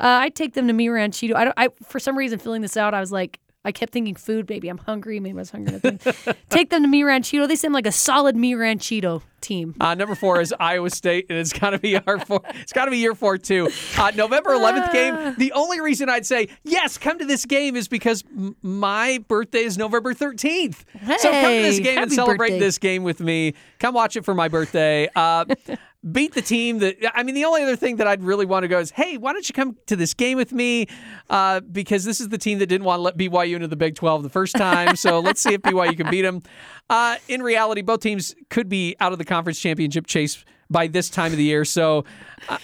Uh, 0.00 0.22
I 0.22 0.28
take 0.30 0.54
them 0.54 0.66
to 0.68 0.72
Mi 0.72 0.88
Ranchito. 0.88 1.34
I 1.34 1.44
don't. 1.44 1.54
I 1.56 1.68
for 1.84 1.98
some 1.98 2.16
reason 2.16 2.38
filling 2.38 2.62
this 2.62 2.76
out, 2.76 2.94
I 2.94 3.00
was 3.00 3.10
like, 3.12 3.40
I 3.64 3.72
kept 3.72 3.92
thinking 3.92 4.14
food. 4.14 4.48
Maybe 4.48 4.68
I'm 4.68 4.78
hungry. 4.78 5.18
Maybe 5.20 5.36
I 5.36 5.40
was 5.40 5.50
hungry. 5.50 5.78
Take 6.48 6.70
them 6.70 6.82
to 6.82 6.88
Mi 6.88 7.02
Ranchito. 7.02 7.46
They 7.46 7.56
seem 7.56 7.72
like 7.72 7.86
a 7.86 7.92
solid 7.92 8.36
Mi 8.36 8.54
Ranchito 8.54 9.20
team. 9.40 9.74
Uh, 9.80 9.94
number 9.94 10.14
four 10.14 10.40
is 10.40 10.54
Iowa 10.60 10.88
State, 10.90 11.26
and 11.28 11.38
it's 11.38 11.52
got 11.52 11.70
to 11.70 11.78
be 11.78 11.98
our 11.98 12.18
four. 12.20 12.40
It's 12.62 12.72
got 12.72 12.84
to 12.86 12.90
be 12.92 12.98
year 12.98 13.14
four 13.14 13.36
too. 13.36 13.68
Uh, 13.98 14.12
November 14.14 14.50
11th 14.50 14.92
game. 14.92 15.34
The 15.38 15.52
only 15.52 15.80
reason 15.80 16.08
I'd 16.08 16.24
say 16.24 16.48
yes, 16.62 16.98
come 16.98 17.18
to 17.18 17.24
this 17.24 17.44
game 17.44 17.74
is 17.76 17.88
because 17.88 18.24
m- 18.34 18.56
my 18.62 19.22
birthday 19.28 19.64
is 19.64 19.76
November 19.76 20.14
13th. 20.14 20.84
so 21.18 21.30
come 21.30 21.42
to 21.52 21.62
this 21.62 21.80
game 21.80 21.98
and 21.98 22.12
celebrate 22.12 22.50
birthday. 22.50 22.58
this 22.60 22.78
game 22.78 23.02
with 23.02 23.20
me. 23.20 23.54
Come 23.80 23.92
watch 23.94 24.16
it 24.16 24.24
for 24.24 24.34
my 24.34 24.48
birthday. 24.48 25.08
Uh, 25.14 25.44
beat 26.12 26.32
the 26.34 26.42
team 26.42 26.78
that 26.78 26.96
I 27.14 27.22
mean 27.24 27.34
the 27.34 27.44
only 27.44 27.62
other 27.62 27.76
thing 27.76 27.96
that 27.96 28.06
I'd 28.06 28.22
really 28.22 28.46
want 28.46 28.62
to 28.62 28.68
go 28.68 28.78
is 28.78 28.92
hey 28.92 29.16
why 29.16 29.32
don't 29.32 29.48
you 29.48 29.52
come 29.52 29.76
to 29.86 29.96
this 29.96 30.14
game 30.14 30.36
with 30.36 30.52
me? 30.52 30.86
Uh, 31.28 31.60
because 31.60 32.04
this 32.04 32.20
is 32.20 32.28
the 32.28 32.38
team 32.38 32.58
that 32.60 32.66
didn't 32.66 32.84
want 32.84 32.98
to 32.98 33.02
let 33.02 33.16
BYU 33.16 33.56
into 33.56 33.68
the 33.68 33.76
Big 33.76 33.94
12 33.94 34.22
the 34.22 34.28
first 34.28 34.54
time. 34.54 34.96
So 34.96 35.18
let's 35.28 35.40
see 35.40 35.54
if 35.54 35.62
BYU 35.62 35.96
can 35.96 36.10
beat 36.10 36.22
them 36.22 36.42
uh, 36.88 37.16
in 37.26 37.42
reality 37.42 37.82
both 37.82 38.00
teams 38.00 38.34
could 38.50 38.68
be 38.68 38.96
out 39.00 39.12
of 39.12 39.18
the 39.18 39.24
conference 39.24 39.58
championship 39.58 40.06
chase 40.06 40.44
by 40.70 40.86
this 40.86 41.08
time 41.08 41.32
of 41.32 41.38
the 41.38 41.44
year 41.44 41.64
so 41.64 42.04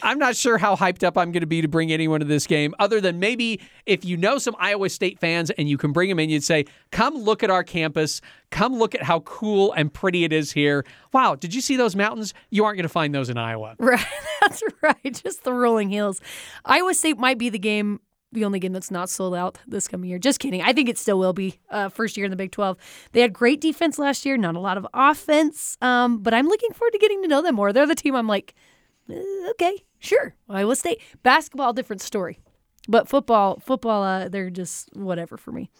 I'm 0.02 0.18
not 0.18 0.36
sure 0.36 0.58
how 0.58 0.76
hyped 0.76 1.02
up 1.02 1.16
I'm 1.16 1.32
going 1.32 1.40
to 1.40 1.46
be 1.46 1.62
to 1.62 1.68
bring 1.68 1.92
anyone 1.92 2.20
to 2.20 2.26
this 2.26 2.46
game 2.46 2.74
other 2.78 3.00
than 3.00 3.18
maybe 3.18 3.60
if 3.86 4.04
you 4.04 4.16
know 4.16 4.38
some 4.38 4.54
Iowa 4.58 4.88
State 4.88 5.18
fans 5.18 5.50
and 5.50 5.68
you 5.68 5.78
can 5.78 5.92
bring 5.92 6.08
them 6.08 6.18
in 6.18 6.30
you'd 6.30 6.44
say 6.44 6.66
come 6.90 7.14
look 7.14 7.42
at 7.42 7.50
our 7.50 7.64
campus 7.64 8.20
come 8.50 8.74
look 8.78 8.94
at 8.94 9.02
how 9.02 9.20
cool 9.20 9.72
and 9.72 9.92
pretty 9.92 10.24
it 10.24 10.32
is 10.32 10.52
here 10.52 10.84
wow 11.12 11.34
did 11.34 11.54
you 11.54 11.60
see 11.60 11.76
those 11.76 11.96
mountains 11.96 12.34
you 12.50 12.64
aren't 12.64 12.76
going 12.76 12.84
to 12.84 12.88
find 12.88 13.14
those 13.14 13.28
in 13.30 13.38
Iowa 13.38 13.76
Right. 13.84 14.06
That's 14.40 14.62
right. 14.82 15.22
Just 15.22 15.44
the 15.44 15.52
rolling 15.52 15.88
hills. 15.88 16.20
Iowa 16.64 16.92
State 16.94 17.18
might 17.18 17.38
be 17.38 17.48
the 17.48 17.58
game, 17.58 18.00
the 18.34 18.44
only 18.44 18.58
game 18.58 18.72
that's 18.72 18.90
not 18.90 19.08
sold 19.08 19.34
out 19.34 19.58
this 19.66 19.88
coming 19.88 20.10
year. 20.10 20.18
Just 20.18 20.38
kidding. 20.40 20.60
I 20.62 20.72
think 20.72 20.88
it 20.88 20.98
still 20.98 21.18
will 21.18 21.32
be. 21.32 21.60
Uh, 21.70 21.88
first 21.88 22.16
year 22.16 22.24
in 22.24 22.30
the 22.30 22.36
Big 22.36 22.52
12. 22.52 22.76
They 23.12 23.20
had 23.20 23.32
great 23.32 23.60
defense 23.60 23.98
last 23.98 24.26
year, 24.26 24.36
not 24.36 24.54
a 24.54 24.60
lot 24.60 24.76
of 24.76 24.86
offense. 24.92 25.78
Um, 25.80 26.18
but 26.18 26.34
I'm 26.34 26.46
looking 26.46 26.72
forward 26.72 26.92
to 26.92 26.98
getting 26.98 27.22
to 27.22 27.28
know 27.28 27.42
them 27.42 27.54
more. 27.54 27.72
They're 27.72 27.86
the 27.86 27.94
team 27.94 28.14
I'm 28.14 28.28
like, 28.28 28.54
eh, 29.10 29.22
okay, 29.50 29.84
sure. 29.98 30.34
Iowa 30.48 30.76
State. 30.76 31.00
Basketball, 31.22 31.72
different 31.72 32.02
story. 32.02 32.38
But 32.88 33.08
football, 33.08 33.60
football, 33.60 34.02
uh, 34.02 34.28
they're 34.28 34.50
just 34.50 34.94
whatever 34.94 35.36
for 35.36 35.52
me. 35.52 35.70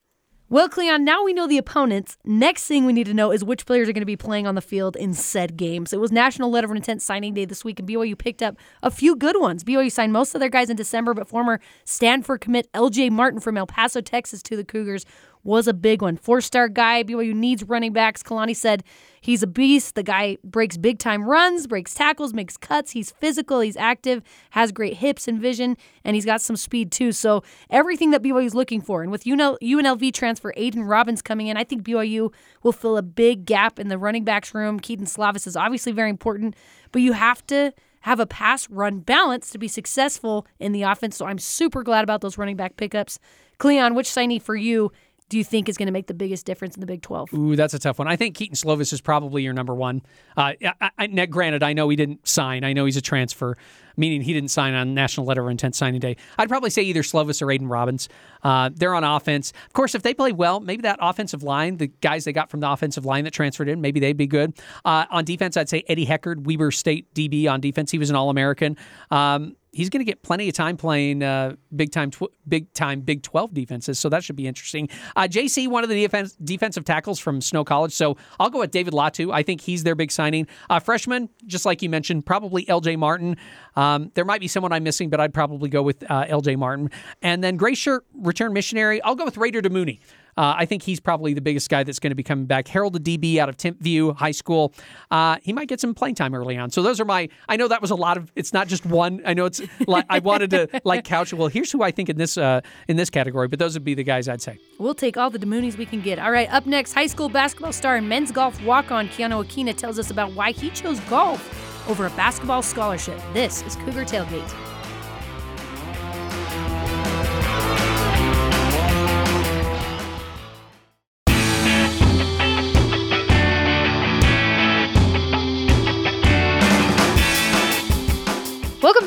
Well, 0.50 0.68
Cleon, 0.68 1.07
now 1.07 1.24
we 1.24 1.33
know 1.33 1.46
the 1.46 1.57
opponents. 1.57 2.18
Next 2.22 2.66
thing 2.66 2.85
we 2.85 2.92
need 2.92 3.07
to 3.07 3.14
know 3.14 3.33
is 3.33 3.42
which 3.42 3.64
players 3.64 3.88
are 3.88 3.94
going 3.94 4.02
to 4.02 4.07
be 4.07 4.14
playing 4.14 4.46
on 4.46 4.54
the 4.54 4.61
field 4.61 4.94
in 4.94 5.14
said 5.14 5.57
games. 5.57 5.94
It 5.94 6.00
was 6.00 6.12
National 6.12 6.50
Letter 6.50 6.66
of 6.66 6.76
Intent 6.76 7.00
signing 7.00 7.33
day 7.33 7.46
this 7.46 7.64
week, 7.64 7.80
and 7.80 7.88
BYU 7.88 8.16
picked 8.16 8.42
up 8.42 8.54
a 8.83 8.90
few 8.90 9.16
good 9.16 9.40
ones. 9.40 9.64
BYU 9.64 9.90
signed 9.90 10.12
most 10.12 10.35
of 10.35 10.40
their 10.40 10.50
guys 10.50 10.68
in 10.68 10.76
December, 10.76 11.14
but 11.14 11.28
former 11.28 11.61
Stanford 11.87 12.42
commit 12.42 12.70
LJ 12.72 13.11
Martin 13.11 13.40
from 13.40 13.57
El 13.57 13.66
Paso, 13.66 14.02
Texas 14.02 14.42
to 14.42 14.54
the 14.54 14.64
Cougars 14.64 15.07
was 15.44 15.68
a 15.68 15.74
big 15.74 16.02
one. 16.02 16.16
Four 16.16 16.40
star 16.40 16.68
guy. 16.68 17.04
BYU 17.04 17.35
needs 17.35 17.62
running 17.62 17.92
backs. 17.92 18.22
Kalani 18.22 18.57
said 18.57 18.83
he's 19.20 19.42
a 19.42 19.46
beast. 19.46 19.94
The 19.94 20.02
guy 20.02 20.38
breaks 20.42 20.76
big 20.76 20.98
time 20.98 21.24
runs, 21.24 21.66
breaks 21.66 21.94
tackles, 21.94 22.33
makes 22.33 22.57
cuts. 22.57 22.92
He's 22.92 23.11
physical, 23.12 23.61
he's 23.61 23.76
active, 23.76 24.22
has 24.50 24.72
great 24.72 24.94
hips 24.94 25.28
and 25.28 25.40
vision, 25.40 25.76
and 26.04 26.14
he's 26.14 26.24
got 26.24 26.40
some 26.40 26.57
speed 26.57 26.90
too. 26.90 27.12
So 27.12 27.44
everything 27.70 28.11
that 28.11 28.22
BYU 28.22 28.46
is 28.46 28.54
looking 28.54 28.80
for. 28.80 29.02
And 29.02 29.12
with 29.12 29.24
UNLV 29.24 30.12
transfer 30.12 30.52
Aidan 30.57 30.85
Robbins 30.85 31.22
coming 31.22 31.46
in, 31.46 31.57
I 31.57 31.64
think 31.64 31.85
BYU 31.85 32.33
will 32.62 32.72
fill 32.72 32.96
a 32.96 33.02
big 33.02 33.44
gap 33.44 33.78
in 33.78 33.88
the 33.88 33.98
running 33.98 34.24
backs 34.24 34.54
room. 34.54 34.80
Kedon 34.80 35.07
Slovis 35.07 35.46
is 35.46 35.57
obviously 35.57 35.92
very 35.92 36.11
important, 36.11 36.57
but 36.90 37.02
you 37.02 37.12
have 37.12 37.46
to 37.48 37.72
have 38.04 38.20
a 38.20 38.26
pass 38.26 38.68
run 38.68 39.00
balance 39.00 39.48
to 39.48 39.57
be 39.57 39.66
successful 39.66 40.46
in 40.59 40.72
the 40.72 40.83
offense. 40.83 41.16
So 41.16 41.24
I'm 41.24 41.38
super 41.38 41.83
glad 41.83 42.04
about 42.04 42.20
those 42.20 42.37
running 42.37 42.54
back 42.54 42.76
pickups. 42.76 43.18
Cleon, 43.57 43.94
which 43.94 44.09
signee 44.09 44.42
for 44.42 44.54
you 44.54 44.92
do 45.30 45.38
you 45.38 45.44
think 45.44 45.68
is 45.68 45.76
going 45.76 45.87
to 45.87 45.92
make 45.92 46.06
the 46.06 46.14
biggest 46.14 46.44
difference 46.44 46.74
in 46.74 46.80
the 46.80 46.87
Big 46.87 47.00
12? 47.02 47.32
Ooh, 47.32 47.56
that's 47.56 47.72
a 47.72 47.78
tough 47.78 47.98
one. 47.98 48.06
I 48.06 48.16
think 48.16 48.37
Kedon 48.37 48.54
Slovis 48.54 48.92
is 48.92 49.00
probably 49.00 49.42
your 49.42 49.54
number 49.54 49.74
one. 49.74 50.02
Uh, 50.37 50.52
I, 50.80 50.90
I, 50.98 51.26
granted, 51.26 51.62
I 51.62 51.72
know 51.72 51.88
he 51.88 51.96
didn't 51.96 52.28
sign. 52.28 52.62
I 52.62 52.74
know 52.74 52.84
he's 52.84 52.98
a 52.98 53.02
transfer, 53.02 53.56
meaning 53.96 54.20
he 54.20 54.34
didn't 54.34 54.50
sign 54.50 54.74
on 54.74 54.92
National 54.92 55.24
Letter 55.26 55.42
of 55.42 55.50
Intent 55.50 55.74
signing 55.74 56.00
day. 56.00 56.16
I'd 56.38 56.48
probably 56.50 56.70
say 56.70 56.82
either 56.82 57.02
Slovis 57.02 57.40
or 57.40 57.50
Aidan 57.50 57.68
Robbins. 57.68 58.08
Uh, 58.42 58.68
they're 58.74 58.94
on 58.94 59.02
offense. 59.02 59.52
Of 59.66 59.72
course, 59.72 59.94
if 59.94 60.02
they 60.02 60.12
play 60.12 60.32
well, 60.32 60.60
maybe 60.60 60.82
that 60.82 60.98
offensive 61.00 61.42
line, 61.42 61.78
the 61.78 61.87
guys 61.87 62.24
they 62.24 62.32
got 62.32 62.50
from 62.50 62.60
the 62.60 62.70
offensive 62.70 63.06
line 63.06 63.24
that 63.24 63.32
transferred 63.32 63.68
in, 63.68 63.80
maybe 63.80 64.00
they'd 64.00 64.18
be 64.18 64.26
good. 64.26 64.52
Uh, 64.84 65.06
on 65.10 65.24
defense, 65.24 65.56
I'd 65.56 65.70
say 65.70 65.84
Eddie 65.88 66.06
Heckard, 66.06 66.44
Weber 66.44 66.70
State 66.70 67.12
DB 67.14 67.50
on 67.50 67.60
defense. 67.62 67.90
He 67.90 67.98
was 67.98 68.10
an 68.10 68.16
All 68.16 68.28
American. 68.28 68.76
Um, 69.10 69.56
he's 69.74 69.90
going 69.90 70.00
to 70.00 70.04
get 70.04 70.22
plenty 70.22 70.48
of 70.48 70.54
time 70.54 70.76
playing 70.76 71.22
uh, 71.22 71.56
big 71.74 71.90
time, 71.92 72.10
tw- 72.10 72.32
big 72.48 72.72
time 72.72 73.00
Big 73.00 73.22
Twelve 73.22 73.52
defenses. 73.52 73.98
So 73.98 74.08
that 74.08 74.24
should 74.24 74.37
be 74.37 74.46
interesting. 74.46 74.88
Uh, 75.16 75.22
JC, 75.22 75.68
one 75.68 75.82
of 75.82 75.90
the 75.90 76.00
defense, 76.00 76.34
defensive 76.42 76.84
tackles 76.84 77.18
from 77.18 77.40
Snow 77.40 77.64
College. 77.64 77.92
So 77.92 78.16
I'll 78.38 78.50
go 78.50 78.60
with 78.60 78.70
David 78.70 78.94
Latu. 78.94 79.32
I 79.32 79.42
think 79.42 79.60
he's 79.60 79.84
their 79.84 79.94
big 79.94 80.10
signing. 80.10 80.46
Uh, 80.70 80.80
freshman, 80.80 81.28
just 81.46 81.64
like 81.66 81.82
you 81.82 81.90
mentioned, 81.90 82.24
probably 82.24 82.68
L.J. 82.68 82.96
Martin. 82.96 83.37
Um, 83.76 84.10
there 84.14 84.24
might 84.24 84.40
be 84.40 84.48
someone 84.48 84.72
I'm 84.72 84.84
missing, 84.84 85.10
but 85.10 85.20
I'd 85.20 85.34
probably 85.34 85.68
go 85.68 85.82
with 85.82 86.08
uh, 86.10 86.24
L.J. 86.28 86.56
Martin. 86.56 86.90
And 87.22 87.42
then 87.42 87.56
gray 87.56 87.74
shirt 87.74 88.06
return 88.14 88.52
missionary. 88.52 89.02
I'll 89.02 89.16
go 89.16 89.24
with 89.24 89.37
Raider 89.37 89.60
Damuni. 89.60 89.98
Uh, 90.37 90.55
I 90.57 90.66
think 90.66 90.83
he's 90.83 91.01
probably 91.01 91.35
the 91.35 91.40
biggest 91.40 91.68
guy 91.68 91.85
that's 91.85 91.99
going 91.99 92.11
to 92.11 92.16
be 92.16 92.23
coming 92.23 92.47
back. 92.47 92.68
Harold, 92.68 92.92
the 92.92 93.18
DB 93.18 93.38
out 93.38 93.49
of 93.49 93.57
Timpview 93.57 94.16
High 94.16 94.33
School, 94.33 94.73
uh, 95.11 95.37
he 95.42 95.53
might 95.53 95.68
get 95.68 95.81
some 95.81 95.94
playing 95.94 96.14
time 96.14 96.35
early 96.35 96.57
on. 96.57 96.70
So 96.70 96.83
those 96.83 97.01
are 97.01 97.05
my. 97.05 97.29
I 97.49 97.57
know 97.57 97.68
that 97.68 97.81
was 97.81 97.90
a 97.90 97.94
lot 97.94 98.16
of. 98.16 98.33
It's 98.37 98.53
not 98.53 98.68
just 98.68 98.87
one. 98.87 99.23
I 99.25 99.35
know 99.35 99.47
it's. 99.47 99.61
like 99.87 100.07
I 100.09 100.18
wanted 100.18 100.51
to 100.51 100.81
like 100.85 101.05
couch. 101.05 101.33
Well, 101.33 101.49
here's 101.49 101.70
who 101.70 101.83
I 101.83 101.90
think 101.90 102.09
in 102.09 102.16
this 102.16 102.37
uh, 102.37 102.61
in 102.88 102.97
this 102.97 103.11
category, 103.11 103.49
but 103.49 103.59
those 103.59 103.75
would 103.75 103.85
be 103.85 103.94
the 103.94 104.05
guys 104.05 104.29
I'd 104.29 104.42
say. 104.42 104.59
We'll 104.79 104.94
take 104.94 105.16
all 105.16 105.31
the 105.31 105.38
Damunis 105.38 105.77
we 105.77 105.87
can 105.87 106.01
get. 106.01 106.18
All 106.18 106.31
right, 106.31 106.53
up 106.53 106.66
next, 106.66 106.92
high 106.92 107.07
school 107.07 107.29
basketball 107.29 107.73
star 107.73 107.97
and 107.97 108.09
men's 108.09 108.33
golf 108.33 108.62
walk 108.64 108.90
on 108.90 109.09
Keanu 109.09 109.44
Akina 109.44 109.77
tells 109.77 109.99
us 109.99 110.11
about 110.11 110.33
why 110.33 110.53
he 110.53 110.70
chose 110.70 111.01
golf 111.01 111.88
over 111.88 112.07
a 112.07 112.11
basketball 112.11 112.62
scholarship. 112.62 113.20
This 113.33 113.62
is 113.62 113.77
Cougar 113.77 114.05
Tailgate. 114.05 114.73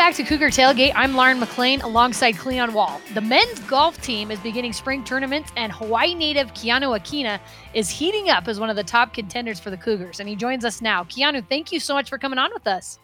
Back 0.07 0.15
to 0.15 0.23
Cougar 0.23 0.51
Tailgate. 0.51 0.93
I'm 0.95 1.15
Lauren 1.15 1.37
McLean 1.37 1.81
alongside 1.81 2.37
Cleon 2.37 2.71
Wall. 2.71 3.01
The 3.13 3.19
men's 3.19 3.59
golf 3.67 4.01
team 4.01 4.31
is 4.31 4.39
beginning 4.39 4.71
spring 4.71 5.03
tournaments, 5.03 5.51
and 5.57 5.69
Hawaii 5.69 6.15
native 6.15 6.53
Keanu 6.53 6.97
Akina 6.97 7.41
is 7.73 7.89
heating 7.89 8.29
up 8.29 8.47
as 8.47 8.57
one 8.57 8.69
of 8.69 8.77
the 8.77 8.85
top 8.85 9.13
contenders 9.13 9.59
for 9.59 9.69
the 9.69 9.75
Cougars. 9.75 10.21
And 10.21 10.29
he 10.29 10.37
joins 10.37 10.63
us 10.63 10.81
now. 10.81 11.03
Keanu, 11.03 11.45
thank 11.49 11.73
you 11.73 11.81
so 11.81 11.93
much 11.93 12.07
for 12.07 12.17
coming 12.17 12.39
on 12.39 12.51
with 12.53 12.65
us. 12.67 12.99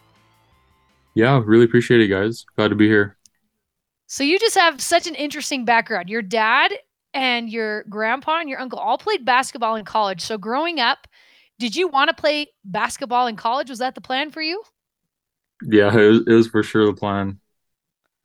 Yeah, 1.12 1.42
really 1.44 1.66
appreciate 1.66 2.00
it, 2.00 2.08
guys. 2.08 2.46
Glad 2.56 2.68
to 2.68 2.74
be 2.74 2.86
here. 2.88 3.18
So, 4.06 4.24
you 4.24 4.38
just 4.38 4.54
have 4.54 4.80
such 4.80 5.06
an 5.06 5.14
interesting 5.14 5.66
background. 5.66 6.08
Your 6.08 6.22
dad 6.22 6.72
and 7.12 7.50
your 7.50 7.84
grandpa 7.90 8.40
and 8.40 8.48
your 8.48 8.60
uncle 8.60 8.78
all 8.78 8.96
played 8.96 9.26
basketball 9.26 9.76
in 9.76 9.84
college. 9.84 10.22
So, 10.22 10.38
growing 10.38 10.80
up, 10.80 11.06
Did 11.58 11.76
you 11.76 11.86
want 11.86 12.08
to 12.08 12.14
play 12.14 12.46
basketball 12.64 13.26
in 13.26 13.36
college? 13.36 13.68
Was 13.68 13.80
that 13.80 13.94
the 13.94 14.00
plan 14.00 14.30
for 14.30 14.40
you? 14.40 14.62
Yeah, 15.66 15.96
it 15.96 16.08
was, 16.08 16.20
it 16.26 16.32
was 16.32 16.48
for 16.48 16.62
sure 16.62 16.86
the 16.86 16.92
plan. 16.92 17.40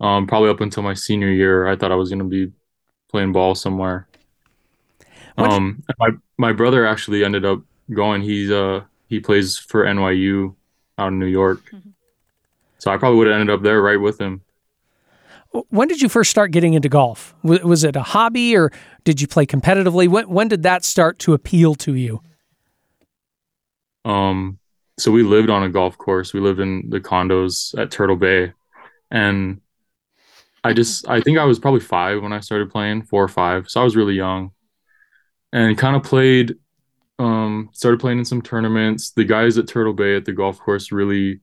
Um, 0.02 0.28
probably 0.28 0.50
up 0.50 0.62
until 0.62 0.84
my 0.84 0.94
senior 0.94 1.30
year, 1.30 1.68
I 1.68 1.76
thought 1.76 1.92
I 1.92 1.96
was 1.96 2.10
gonna 2.10 2.24
be 2.24 2.52
playing 3.10 3.32
ball 3.32 3.56
somewhere. 3.56 4.08
Um, 5.38 5.84
my 6.00 6.10
my 6.38 6.54
brother 6.54 6.86
actually 6.86 7.24
ended 7.24 7.46
up 7.46 7.62
going. 7.92 8.22
He's 8.22 8.52
uh 8.52 8.82
he 9.08 9.20
plays 9.20 9.58
for 9.58 9.86
NYU 9.86 10.56
out 10.98 11.10
in 11.10 11.20
New 11.20 11.26
York. 11.26 11.64
Mm-hmm. 11.72 11.90
So 12.78 12.92
I 12.92 12.98
probably 12.98 13.18
would 13.20 13.28
have 13.28 13.40
ended 13.40 13.54
up 13.54 13.62
there 13.62 13.82
right 13.82 14.00
with 14.00 14.20
him. 14.20 14.42
When 15.70 15.88
did 15.88 16.00
you 16.00 16.10
first 16.10 16.30
start 16.30 16.52
getting 16.52 16.76
into 16.76 16.90
golf? 16.90 17.34
Was 17.44 17.84
it 17.84 17.96
a 17.96 18.04
hobby 18.04 18.56
or 18.56 18.72
did 19.04 19.20
you 19.20 19.28
play 19.28 19.46
competitively? 19.46 20.08
When 20.08 20.30
when 20.30 20.48
did 20.48 20.64
that 20.64 20.86
start 20.86 21.20
to 21.20 21.34
appeal 21.34 21.76
to 21.76 21.96
you? 21.96 22.22
Um, 24.06 24.59
so 25.00 25.12
we 25.12 25.24
lived 25.24 25.50
on 25.50 25.64
a 25.64 25.70
golf 25.70 25.98
course. 25.98 26.34
We 26.34 26.40
lived 26.40 26.60
in 26.60 26.90
the 26.90 27.00
condos 27.00 27.78
at 27.78 27.92
Turtle 27.92 28.16
Bay, 28.16 28.54
and 29.10 29.62
I 30.64 30.74
just 30.74 31.08
I 31.08 31.22
think 31.22 31.38
I 31.38 31.46
was 31.46 31.60
probably 31.60 31.80
five 31.80 32.22
when 32.22 32.34
I 32.34 32.42
started 32.42 32.72
playing, 32.72 33.04
four 33.04 33.24
or 33.24 33.30
five. 33.30 33.70
So 33.70 33.82
I 33.82 33.84
was 33.84 33.96
really 33.96 34.16
young, 34.16 34.52
and 35.54 35.78
kind 35.78 35.96
of 35.96 36.04
played. 36.04 36.56
Um, 37.18 37.70
started 37.74 38.00
playing 38.00 38.20
in 38.20 38.26
some 38.26 38.42
tournaments. 38.42 39.12
The 39.12 39.26
guys 39.26 39.58
at 39.58 39.68
Turtle 39.68 39.92
Bay 39.94 40.16
at 40.16 40.24
the 40.24 40.32
golf 40.32 40.58
course 40.58 40.92
really 40.92 41.42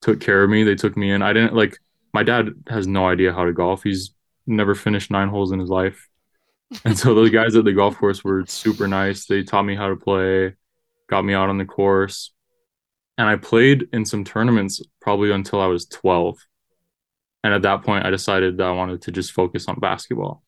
took 0.00 0.20
care 0.20 0.44
of 0.44 0.50
me. 0.50 0.62
They 0.62 0.76
took 0.76 0.96
me 0.96 1.10
in. 1.10 1.22
I 1.22 1.32
didn't 1.32 1.54
like 1.54 1.78
my 2.12 2.22
dad 2.22 2.50
has 2.68 2.86
no 2.86 3.08
idea 3.08 3.32
how 3.32 3.44
to 3.44 3.52
golf. 3.52 3.82
He's 3.82 4.14
never 4.46 4.74
finished 4.74 5.10
nine 5.10 5.28
holes 5.28 5.52
in 5.52 5.58
his 5.58 5.68
life. 5.68 6.08
And 6.84 6.98
so 6.98 7.14
those 7.14 7.30
guys 7.30 7.54
at 7.54 7.64
the 7.64 7.72
golf 7.72 7.96
course 7.96 8.24
were 8.24 8.44
super 8.46 8.88
nice. 8.88 9.26
They 9.26 9.44
taught 9.44 9.62
me 9.62 9.76
how 9.76 9.88
to 9.88 9.96
play, 9.96 10.54
got 11.08 11.24
me 11.24 11.32
out 11.32 11.48
on 11.48 11.58
the 11.58 11.64
course. 11.64 12.32
And 13.18 13.28
I 13.28 13.36
played 13.36 13.88
in 13.92 14.04
some 14.04 14.24
tournaments 14.24 14.82
probably 15.00 15.30
until 15.30 15.60
I 15.60 15.66
was 15.66 15.86
12. 15.86 16.38
And 17.44 17.54
at 17.54 17.62
that 17.62 17.82
point, 17.82 18.04
I 18.04 18.10
decided 18.10 18.58
that 18.58 18.66
I 18.66 18.72
wanted 18.72 19.02
to 19.02 19.12
just 19.12 19.32
focus 19.32 19.68
on 19.68 19.78
basketball. 19.80 20.42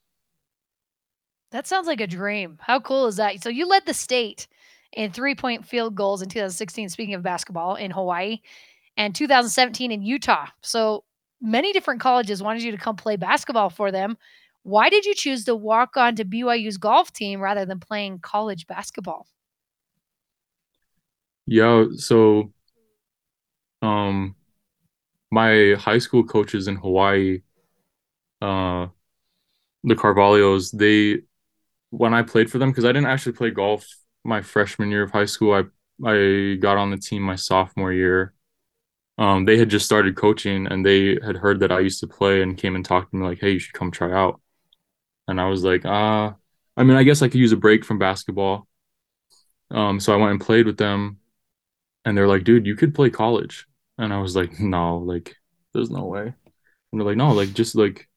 That 1.51 1.67
sounds 1.67 1.87
like 1.87 2.01
a 2.01 2.07
dream. 2.07 2.59
How 2.61 2.81
cool 2.81 3.07
is 3.07 3.17
that? 3.17 3.43
So 3.43 3.49
you 3.49 3.67
led 3.67 3.87
the 3.87 3.95
state 3.95 4.49
in 4.93 5.13
three 5.13 5.35
point 5.35 5.65
field 5.65 5.95
goals 5.95 6.21
in 6.21 6.29
2016, 6.29 6.91
speaking 6.91 7.15
of 7.15 7.23
basketball, 7.23 7.77
in 7.77 7.91
Hawaii 7.91 8.41
and 8.99 9.15
2017 9.15 9.93
in 9.93 10.03
Utah. 10.03 10.47
So 10.61 11.05
many 11.41 11.73
different 11.73 12.01
colleges 12.01 12.43
wanted 12.43 12.63
you 12.63 12.73
to 12.73 12.77
come 12.77 12.97
play 12.97 13.17
basketball 13.17 13.71
for 13.71 13.91
them. 13.91 14.19
Why 14.65 14.91
did 14.91 15.07
you 15.07 15.15
choose 15.15 15.45
to 15.45 15.55
walk 15.55 15.97
on 15.97 16.17
to 16.17 16.25
BYU's 16.25 16.77
golf 16.77 17.13
team 17.13 17.41
rather 17.41 17.65
than 17.65 17.81
playing 17.81 18.19
college 18.19 18.67
basketball? 18.67 19.27
Yeah, 21.47 21.87
so 21.97 22.53
um 23.83 24.35
my 25.31 25.75
high 25.79 25.99
school 25.99 26.25
coaches 26.25 26.69
in 26.69 26.77
Hawaii 26.77 27.43
uh 28.43 28.87
the 29.85 29.95
Carvalhos, 29.95 30.77
they 30.77 31.23
when 31.91 32.13
I 32.15 32.23
played 32.23 32.51
for 32.51 32.59
them 32.59 32.71
because 32.71 32.85
I 32.85 32.89
didn't 32.89 33.07
actually 33.07 33.33
play 33.33 33.51
golf 33.51 33.87
my 34.25 34.43
freshman 34.43 34.91
year 34.91 35.05
of 35.05 35.11
high 35.11 35.25
school. 35.27 35.55
I 35.55 35.65
I 36.07 36.57
got 36.57 36.77
on 36.77 36.91
the 36.91 36.97
team 36.99 37.23
my 37.23 37.37
sophomore 37.37 37.93
year 37.93 38.35
um, 39.19 39.45
they 39.45 39.59
had 39.59 39.69
just 39.69 39.85
started 39.85 40.17
coaching 40.17 40.69
and 40.69 40.87
they 40.87 41.19
had 41.25 41.37
heard 41.37 41.61
that 41.61 41.73
I 41.73 41.81
used 41.81 42.01
to 42.01 42.07
play 42.07 42.41
and 42.41 42.57
came 42.57 42.77
and 42.77 42.85
talked 42.85 43.11
to 43.11 43.17
me 43.17 43.27
like, 43.27 43.41
hey, 43.41 43.51
you 43.51 43.59
should 43.59 43.75
come 43.75 43.91
try 43.91 44.13
out. 44.13 44.41
And 45.27 45.41
I 45.41 45.49
was 45.49 45.65
like, 45.65 45.83
ah, 45.85 46.29
uh, 46.29 46.35
I 46.77 46.85
mean, 46.85 46.97
I 46.97 47.03
guess 47.03 47.21
I 47.21 47.29
could 47.29 47.41
use 47.41 47.53
a 47.53 47.57
break 47.57 47.85
from 47.85 47.99
basketball. 47.99 48.69
Um, 49.73 49.99
so 49.99 50.15
I 50.15 50.17
went 50.17 50.31
and 50.31 50.41
played 50.41 50.67
with 50.67 50.79
them 50.79 51.19
and 52.05 52.17
they're 52.17 52.29
like, 52.29 52.45
dude, 52.45 52.67
you 52.67 52.77
could 52.77 52.95
play 52.95 53.11
college. 53.11 53.67
And 53.99 54.13
I 54.13 54.21
was 54.21 54.37
like, 54.37 54.59
no, 54.61 54.99
like, 54.99 55.37
there's 55.75 55.91
no 55.91 56.05
way. 56.05 56.23
And 56.23 57.01
they're 57.01 57.07
like, 57.07 57.17
no, 57.17 57.33
like, 57.33 57.53
just 57.53 57.75
like 57.75 58.09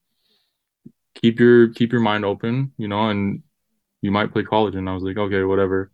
keep 1.16 1.40
your 1.40 1.70
keep 1.70 1.92
your 1.92 2.02
mind 2.02 2.26
open, 2.26 2.72
you 2.78 2.88
know, 2.88 3.10
and 3.10 3.44
you 4.02 4.12
might 4.12 4.32
play 4.32 4.44
college. 4.44 4.76
And 4.76 4.90
I 4.90 4.94
was 4.94 5.04
like, 5.04 5.18
okay, 5.18 5.44
whatever. 5.44 5.92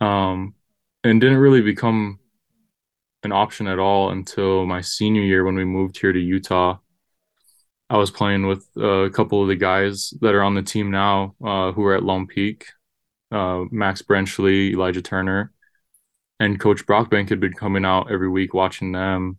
Um, 0.00 0.54
and 1.04 1.20
didn't 1.20 1.38
really 1.38 1.62
become 1.62 2.18
an 3.22 3.32
option 3.32 3.66
at 3.66 3.78
all 3.78 4.10
until 4.10 4.66
my 4.66 4.80
senior 4.80 5.22
year 5.22 5.44
when 5.44 5.56
we 5.56 5.64
moved 5.64 5.98
here 5.98 6.12
to 6.12 6.20
Utah. 6.20 6.78
I 7.90 7.96
was 7.96 8.10
playing 8.10 8.46
with 8.46 8.66
a 8.76 9.10
couple 9.12 9.40
of 9.42 9.48
the 9.48 9.56
guys 9.56 10.12
that 10.20 10.34
are 10.34 10.42
on 10.42 10.54
the 10.54 10.62
team 10.62 10.90
now 10.90 11.34
uh, 11.42 11.72
who 11.72 11.84
are 11.84 11.94
at 11.94 12.02
Lone 12.02 12.26
Peak, 12.26 12.66
uh, 13.32 13.64
Max 13.70 14.02
Brenchley, 14.02 14.72
Elijah 14.72 15.00
Turner, 15.00 15.52
and 16.40 16.60
Coach 16.60 16.86
Brockbank 16.86 17.28
had 17.28 17.40
been 17.40 17.52
coming 17.52 17.84
out 17.84 18.10
every 18.10 18.28
week 18.28 18.54
watching 18.54 18.92
them, 18.92 19.38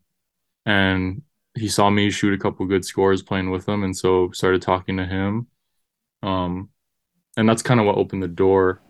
and 0.65 1.21
he 1.55 1.67
saw 1.67 1.89
me 1.89 2.09
shoot 2.09 2.33
a 2.33 2.38
couple 2.38 2.65
good 2.65 2.85
scores 2.85 3.21
playing 3.21 3.51
with 3.51 3.65
them, 3.65 3.83
and 3.83 3.95
so 3.95 4.31
started 4.31 4.62
talking 4.62 4.97
to 4.97 5.05
him, 5.05 5.47
um, 6.23 6.69
and 7.38 7.47
that's 7.47 7.62
kind 7.62 7.79
of 7.79 7.85
what 7.85 7.97
opened 7.97 8.23
the 8.23 8.27
door 8.27 8.81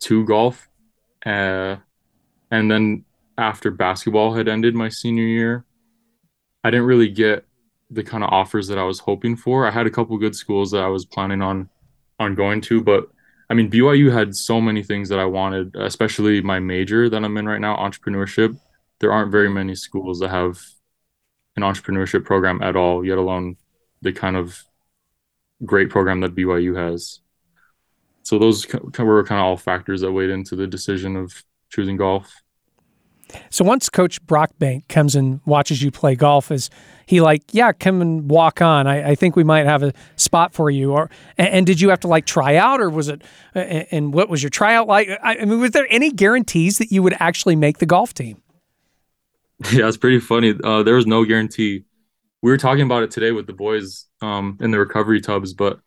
to 0.00 0.24
golf, 0.24 0.68
uh, 1.26 1.76
and 2.50 2.70
then 2.70 3.04
after 3.38 3.70
basketball 3.70 4.34
had 4.34 4.48
ended 4.48 4.74
my 4.74 4.88
senior 4.88 5.24
year, 5.24 5.64
I 6.62 6.70
didn't 6.70 6.86
really 6.86 7.08
get 7.08 7.44
the 7.90 8.02
kind 8.02 8.24
of 8.24 8.30
offers 8.30 8.68
that 8.68 8.78
I 8.78 8.84
was 8.84 8.98
hoping 9.00 9.36
for. 9.36 9.66
I 9.66 9.70
had 9.70 9.86
a 9.86 9.90
couple 9.90 10.16
good 10.18 10.34
schools 10.34 10.70
that 10.70 10.82
I 10.82 10.88
was 10.88 11.04
planning 11.04 11.42
on 11.42 11.68
on 12.20 12.34
going 12.34 12.60
to, 12.62 12.80
but 12.80 13.08
I 13.50 13.54
mean 13.54 13.70
BYU 13.70 14.12
had 14.12 14.34
so 14.34 14.60
many 14.60 14.82
things 14.82 15.08
that 15.10 15.18
I 15.18 15.24
wanted, 15.24 15.74
especially 15.76 16.40
my 16.40 16.58
major 16.60 17.08
that 17.08 17.24
I'm 17.24 17.36
in 17.36 17.46
right 17.46 17.60
now, 17.60 17.76
entrepreneurship. 17.76 18.58
There 19.00 19.12
aren't 19.12 19.32
very 19.32 19.50
many 19.50 19.74
schools 19.74 20.20
that 20.20 20.30
have 20.30 20.60
an 21.56 21.62
entrepreneurship 21.62 22.24
program 22.24 22.62
at 22.62 22.76
all, 22.76 23.04
yet 23.04 23.18
alone 23.18 23.56
the 24.02 24.12
kind 24.12 24.36
of 24.36 24.62
great 25.64 25.90
program 25.90 26.20
that 26.20 26.34
BYU 26.34 26.76
has. 26.76 27.20
So 28.22 28.38
those 28.38 28.66
were 28.72 29.24
kind 29.24 29.40
of 29.40 29.44
all 29.44 29.56
factors 29.56 30.00
that 30.00 30.12
weighed 30.12 30.30
into 30.30 30.56
the 30.56 30.66
decision 30.66 31.16
of 31.16 31.44
choosing 31.68 31.96
golf. 31.96 32.42
So 33.50 33.64
once 33.64 33.88
Coach 33.88 34.24
Brockbank 34.26 34.88
comes 34.88 35.14
and 35.14 35.40
watches 35.44 35.82
you 35.82 35.90
play 35.90 36.14
golf, 36.14 36.50
is 36.50 36.70
he 37.06 37.20
like, 37.20 37.42
yeah, 37.52 37.72
come 37.72 38.00
and 38.00 38.30
walk 38.30 38.60
on? 38.62 38.86
I, 38.86 39.10
I 39.10 39.14
think 39.14 39.36
we 39.36 39.44
might 39.44 39.66
have 39.66 39.82
a 39.82 39.92
spot 40.16 40.52
for 40.52 40.70
you. 40.70 40.92
Or 40.92 41.10
and, 41.38 41.48
and, 41.48 41.66
did 41.66 41.80
you 41.80 41.90
have 41.90 42.00
to 42.00 42.08
like 42.08 42.26
try 42.26 42.56
out, 42.56 42.80
or 42.80 42.90
was 42.90 43.08
it? 43.08 43.22
And 43.54 44.12
what 44.12 44.28
was 44.28 44.42
your 44.42 44.50
tryout 44.50 44.86
like? 44.86 45.08
I, 45.22 45.44
mean, 45.44 45.60
was 45.60 45.72
there 45.72 45.86
any 45.90 46.10
guarantees 46.10 46.78
that 46.78 46.90
you 46.90 47.02
would 47.02 47.14
actually 47.20 47.56
make 47.56 47.78
the 47.78 47.86
golf 47.86 48.14
team? 48.14 48.40
Yeah, 49.72 49.86
it's 49.86 49.96
pretty 49.96 50.18
funny. 50.18 50.52
Uh, 50.62 50.82
there 50.82 50.96
was 50.96 51.06
no 51.06 51.24
guarantee. 51.24 51.84
We 52.42 52.50
were 52.50 52.58
talking 52.58 52.82
about 52.82 53.04
it 53.04 53.12
today 53.12 53.30
with 53.30 53.46
the 53.46 53.52
boys 53.52 54.06
um, 54.20 54.58
in 54.60 54.72
the 54.72 54.78
recovery 54.78 55.20
tubs, 55.20 55.54
but 55.54 55.78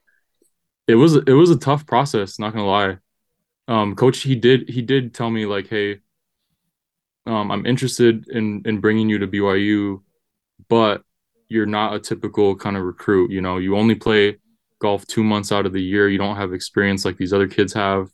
it 0.87 0.95
was 0.95 1.15
it 1.15 1.33
was 1.33 1.51
a 1.51 1.57
tough 1.57 1.85
process. 1.85 2.39
Not 2.39 2.53
gonna 2.53 2.65
lie. 2.65 2.97
Um, 3.67 3.95
coach, 3.95 4.19
he 4.19 4.35
did 4.35 4.69
he 4.69 4.81
did 4.81 5.13
tell 5.13 5.29
me 5.29 5.45
like, 5.45 5.67
hey 5.67 5.99
um, 7.27 7.51
I'm 7.51 7.65
interested 7.65 8.27
in 8.29 8.61
in 8.65 8.79
bringing 8.79 9.09
you 9.09 9.19
to 9.19 9.27
BYU, 9.27 10.01
but 10.69 11.03
you're 11.49 11.65
not 11.65 11.93
a 11.93 11.99
typical 11.99 12.55
kind 12.55 12.77
of 12.77 12.83
recruit. 12.83 13.31
You 13.31 13.41
know, 13.41 13.57
you 13.57 13.77
only 13.77 13.95
play 13.95 14.37
golf 14.79 15.05
two 15.07 15.23
months 15.23 15.51
out 15.51 15.65
of 15.65 15.73
the 15.73 15.81
year. 15.81 16.09
You 16.09 16.17
don't 16.17 16.35
have 16.37 16.53
experience 16.53 17.05
like 17.05 17.17
these 17.17 17.33
other 17.33 17.47
kids 17.47 17.73
have. 17.73 18.09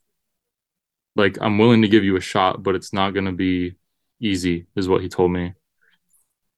Like, 1.15 1.37
I'm 1.41 1.57
willing 1.57 1.83
to 1.83 1.87
give 1.87 2.03
you 2.03 2.15
a 2.15 2.21
shot, 2.21 2.63
but 2.63 2.75
it's 2.75 2.93
not 2.93 3.11
going 3.11 3.25
to 3.25 3.31
be 3.31 3.75
easy, 4.19 4.65
is 4.75 4.89
what 4.89 5.01
he 5.01 5.09
told 5.09 5.31
me. 5.31 5.53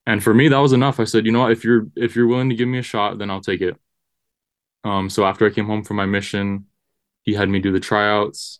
And 0.08 0.24
for 0.24 0.34
me, 0.34 0.48
that 0.48 0.58
was 0.60 0.72
enough. 0.72 1.00
I 1.00 1.04
said, 1.04 1.26
you 1.26 1.32
know 1.32 1.42
what, 1.42 1.52
if 1.52 1.64
you're 1.64 1.88
if 1.96 2.16
you're 2.16 2.28
willing 2.28 2.50
to 2.50 2.56
give 2.56 2.68
me 2.68 2.78
a 2.80 2.84
shot, 2.84 3.18
then 3.18 3.30
I'll 3.30 3.42
take 3.42 3.62
it. 3.62 3.76
Um, 4.84 5.10
so 5.10 5.26
after 5.26 5.46
I 5.46 5.50
came 5.50 5.66
home 5.66 5.84
from 5.84 5.98
my 5.98 6.06
mission, 6.06 6.68
he 7.24 7.34
had 7.34 7.50
me 7.50 7.60
do 7.60 7.72
the 7.72 7.80
tryouts 7.80 8.60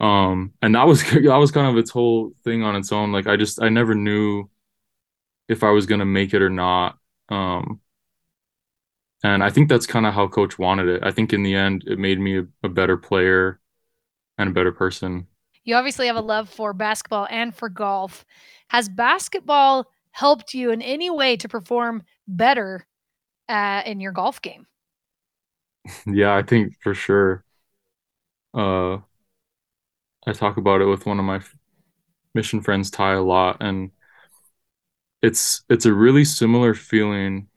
um 0.00 0.52
and 0.62 0.74
that 0.74 0.84
was 0.86 1.02
that 1.10 1.36
was 1.36 1.50
kind 1.52 1.66
of 1.68 1.78
its 1.78 1.90
whole 1.90 2.32
thing 2.44 2.62
on 2.62 2.76
its 2.76 2.92
own. 2.92 3.12
Like 3.12 3.26
i 3.26 3.36
just 3.36 3.62
i 3.62 3.68
never 3.68 3.94
knew 3.94 4.48
if 5.48 5.62
i 5.62 5.70
was 5.70 5.86
going 5.86 6.00
to 6.00 6.04
make 6.04 6.34
it 6.34 6.42
or 6.42 6.50
not. 6.50 6.98
Um 7.28 7.80
and 9.22 9.42
i 9.42 9.50
think 9.50 9.68
that's 9.68 9.86
kind 9.86 10.06
of 10.06 10.14
how 10.14 10.28
coach 10.28 10.58
wanted 10.58 10.88
it. 10.88 11.02
I 11.04 11.10
think 11.10 11.32
in 11.32 11.42
the 11.42 11.54
end 11.54 11.84
it 11.86 11.98
made 11.98 12.18
me 12.20 12.38
a, 12.38 12.46
a 12.62 12.68
better 12.68 12.96
player 12.96 13.60
and 14.38 14.50
a 14.50 14.52
better 14.52 14.72
person. 14.72 15.26
You 15.64 15.74
obviously 15.74 16.06
have 16.06 16.16
a 16.16 16.20
love 16.20 16.48
for 16.48 16.72
basketball 16.72 17.26
and 17.30 17.54
for 17.54 17.68
golf. 17.68 18.24
Has 18.68 18.88
basketball 18.88 19.90
helped 20.12 20.54
you 20.54 20.70
in 20.70 20.80
any 20.80 21.10
way 21.10 21.36
to 21.36 21.48
perform 21.48 22.02
better 22.26 22.86
uh, 23.48 23.82
in 23.86 24.00
your 24.00 24.12
golf 24.12 24.42
game? 24.42 24.66
Yeah 26.06 26.34
i 26.36 26.42
think 26.42 26.74
for 26.82 26.94
sure. 26.94 27.44
Uh 28.54 28.98
I 30.26 30.32
talk 30.32 30.56
about 30.56 30.80
it 30.80 30.86
with 30.86 31.06
one 31.06 31.18
of 31.18 31.24
my 31.24 31.40
mission 32.34 32.60
friends, 32.60 32.90
Ty, 32.90 33.14
a 33.14 33.22
lot, 33.22 33.58
and 33.60 33.90
it's 35.22 35.62
it's 35.68 35.86
a 35.86 35.92
really 35.92 36.24
similar 36.24 36.74
feeling 36.74 37.48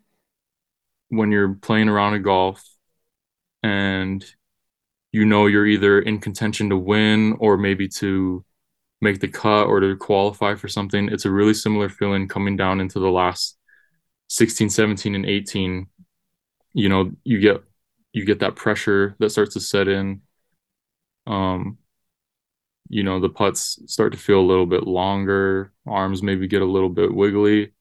when 1.10 1.32
you're 1.32 1.56
playing 1.56 1.90
around 1.90 2.14
a 2.14 2.20
golf 2.20 2.64
and 3.64 4.24
you 5.12 5.26
know 5.26 5.48
you're 5.48 5.66
either 5.66 6.00
in 6.00 6.20
contention 6.20 6.70
to 6.70 6.78
win 6.78 7.36
or 7.40 7.58
maybe 7.58 7.88
to 7.88 8.46
make 9.02 9.20
the 9.20 9.28
cut 9.28 9.66
or 9.66 9.80
to 9.80 9.96
qualify 9.98 10.56
for 10.56 10.68
something. 10.68 11.10
It's 11.10 11.26
a 11.26 11.32
really 11.32 11.54
similar 11.54 11.90
feeling 11.90 12.28
coming 12.28 12.58
down 12.58 12.82
into 12.82 13.00
the 13.00 13.10
last 13.10 13.58
16, 14.30 14.70
17, 14.70 15.16
and 15.16 15.26
18. 15.26 15.88
You 16.74 16.90
know, 16.90 17.12
you 17.24 17.40
get 17.40 17.64
you 18.14 18.26
get 18.26 18.40
that 18.40 18.56
pressure 18.56 19.16
that 19.20 19.32
starts 19.32 19.54
to 19.56 19.60
set 19.60 19.88
in. 19.88 20.22
Um, 21.28 21.78
you 22.90 23.04
know, 23.04 23.20
the 23.20 23.30
putts 23.30 23.80
start 23.86 24.12
to 24.12 24.18
feel 24.18 24.40
a 24.40 24.42
little 24.42 24.66
bit 24.66 24.86
longer, 24.88 25.72
arms 25.88 26.24
maybe 26.24 26.48
get 26.48 26.62
a 26.62 26.66
little 26.66 26.90
bit 26.90 27.14
wiggly. 27.14 27.72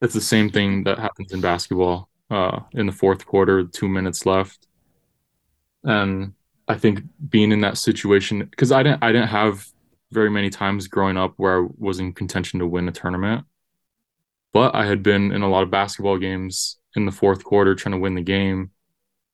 It's 0.00 0.14
the 0.14 0.20
same 0.20 0.50
thing 0.50 0.84
that 0.84 0.98
happens 0.98 1.32
in 1.32 1.40
basketball. 1.40 2.08
Uh, 2.30 2.60
in 2.72 2.86
the 2.86 2.92
fourth 2.92 3.26
quarter, 3.26 3.64
two 3.64 3.88
minutes 3.88 4.24
left, 4.24 4.66
and 5.84 6.32
I 6.66 6.78
think 6.78 7.02
being 7.28 7.52
in 7.52 7.60
that 7.60 7.76
situation 7.76 8.38
because 8.38 8.72
I 8.72 8.82
didn't 8.82 9.04
I 9.04 9.12
didn't 9.12 9.28
have 9.28 9.66
very 10.12 10.30
many 10.30 10.48
times 10.48 10.88
growing 10.88 11.18
up 11.18 11.34
where 11.36 11.62
I 11.62 11.68
was 11.76 12.00
in 12.00 12.14
contention 12.14 12.60
to 12.60 12.66
win 12.66 12.88
a 12.88 12.92
tournament. 12.92 13.44
But 14.52 14.74
I 14.74 14.86
had 14.86 15.02
been 15.02 15.32
in 15.32 15.42
a 15.42 15.48
lot 15.48 15.62
of 15.62 15.70
basketball 15.70 16.18
games 16.18 16.78
in 16.94 17.06
the 17.06 17.12
fourth 17.12 17.44
quarter 17.44 17.74
trying 17.74 17.94
to 17.94 18.00
win 18.00 18.14
the 18.14 18.22
game 18.22 18.70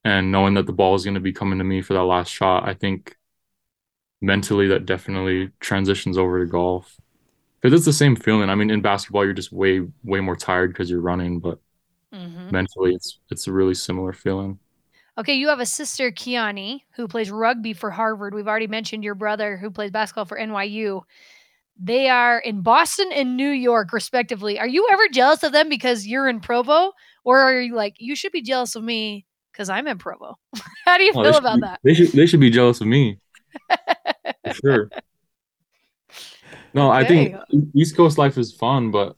and 0.05 0.31
knowing 0.33 0.55
that 0.55 0.67
the 0.67 0.73
ball 0.73 0.95
is 0.95 1.05
going 1.05 1.15
to 1.15 1.21
be 1.21 1.33
coming 1.33 1.59
to 1.59 1.65
me 1.65 1.83
for 1.83 1.95
that 1.95 2.05
last 2.05 2.31
shot. 2.31 2.67
I 2.69 2.75
think 2.75 3.17
mentally 4.21 4.69
that 4.69 4.87
definitely 4.87 5.51
transitions 5.61 6.19
over 6.19 6.45
to 6.45 6.51
golf. 6.51 6.97
Because 7.61 7.77
it's 7.77 7.87
the 7.87 7.93
same 7.93 8.15
feeling. 8.15 8.51
I 8.51 8.55
mean, 8.55 8.71
in 8.71 8.81
basketball, 8.81 9.25
you're 9.25 9.33
just 9.33 9.53
way, 9.53 9.81
way 10.05 10.21
more 10.21 10.37
tired 10.37 10.73
because 10.73 10.89
you're 10.89 11.01
running, 11.01 11.41
but 11.41 11.59
mm-hmm. 12.15 12.51
mentally, 12.53 12.95
it's 12.95 13.19
it's 13.31 13.49
a 13.49 13.53
really 13.53 13.75
similar 13.75 14.13
feeling. 14.13 14.61
Okay, 15.19 15.35
you 15.35 15.49
have 15.49 15.59
a 15.59 15.67
sister, 15.67 16.13
Kiani, 16.13 16.83
who 16.95 17.09
plays 17.09 17.33
rugby 17.33 17.73
for 17.73 17.91
Harvard. 17.91 18.33
We've 18.33 18.47
already 18.47 18.69
mentioned 18.69 19.03
your 19.03 19.17
brother, 19.17 19.57
who 19.57 19.69
plays 19.73 19.91
basketball 19.91 20.27
for 20.27 20.39
NYU. 20.39 21.03
They 21.77 22.09
are 22.09 22.39
in 22.39 22.63
Boston 22.63 23.11
and 23.13 23.37
New 23.37 23.51
York, 23.51 23.93
respectively. 23.93 24.61
Are 24.61 24.67
you 24.67 24.89
ever 24.93 25.09
jealous 25.09 25.43
of 25.43 25.51
them 25.51 25.69
because 25.69 26.07
you're 26.07 26.29
in 26.29 26.39
Provo? 26.39 26.93
Or 27.25 27.41
are 27.41 27.61
you 27.61 27.75
like, 27.75 27.95
you 27.99 28.15
should 28.15 28.31
be 28.31 28.43
jealous 28.43 28.77
of 28.77 28.85
me 28.85 29.27
because 29.53 29.69
I'm 29.69 29.89
in 29.89 29.99
Provo? 29.99 30.39
How 30.85 30.99
do 30.99 31.03
you 31.03 31.13
feel 31.13 31.37
about 31.37 31.57
be, 31.57 31.61
that? 31.63 31.81
They 31.83 31.95
should, 31.95 32.09
they 32.13 32.27
should 32.27 32.41
be 32.41 32.51
jealous 32.51 32.81
of 32.81 32.87
me. 32.87 33.19
for 34.55 34.61
sure. 34.61 34.91
No, 36.75 36.93
okay. 36.93 36.99
I 36.99 37.05
think 37.05 37.37
East 37.75 37.97
Coast 37.97 38.19
life 38.19 38.37
is 38.39 38.53
fun, 38.53 38.91
but 38.91 39.17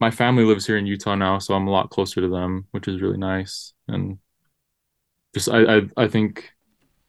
my 0.00 0.10
family 0.10 0.44
lives 0.44 0.66
here 0.66 0.76
in 0.76 0.86
Utah 0.86 1.14
now, 1.14 1.38
so 1.38 1.54
I'm 1.54 1.66
a 1.66 1.70
lot 1.70 1.90
closer 1.90 2.20
to 2.20 2.28
them, 2.28 2.66
which 2.72 2.88
is 2.88 3.00
really 3.00 3.16
nice. 3.16 3.72
And 3.88 4.18
just 5.34 5.48
I, 5.48 5.76
I 5.76 5.82
I 5.96 6.08
think 6.08 6.50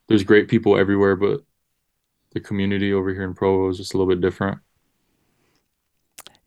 there's 0.07 0.23
great 0.23 0.47
people 0.47 0.77
everywhere, 0.77 1.15
but 1.15 1.41
the 2.31 2.39
community 2.39 2.93
over 2.93 3.11
here 3.11 3.23
in 3.23 3.33
Provo 3.33 3.69
is 3.69 3.77
just 3.77 3.93
a 3.93 3.97
little 3.97 4.13
bit 4.13 4.21
different. 4.21 4.59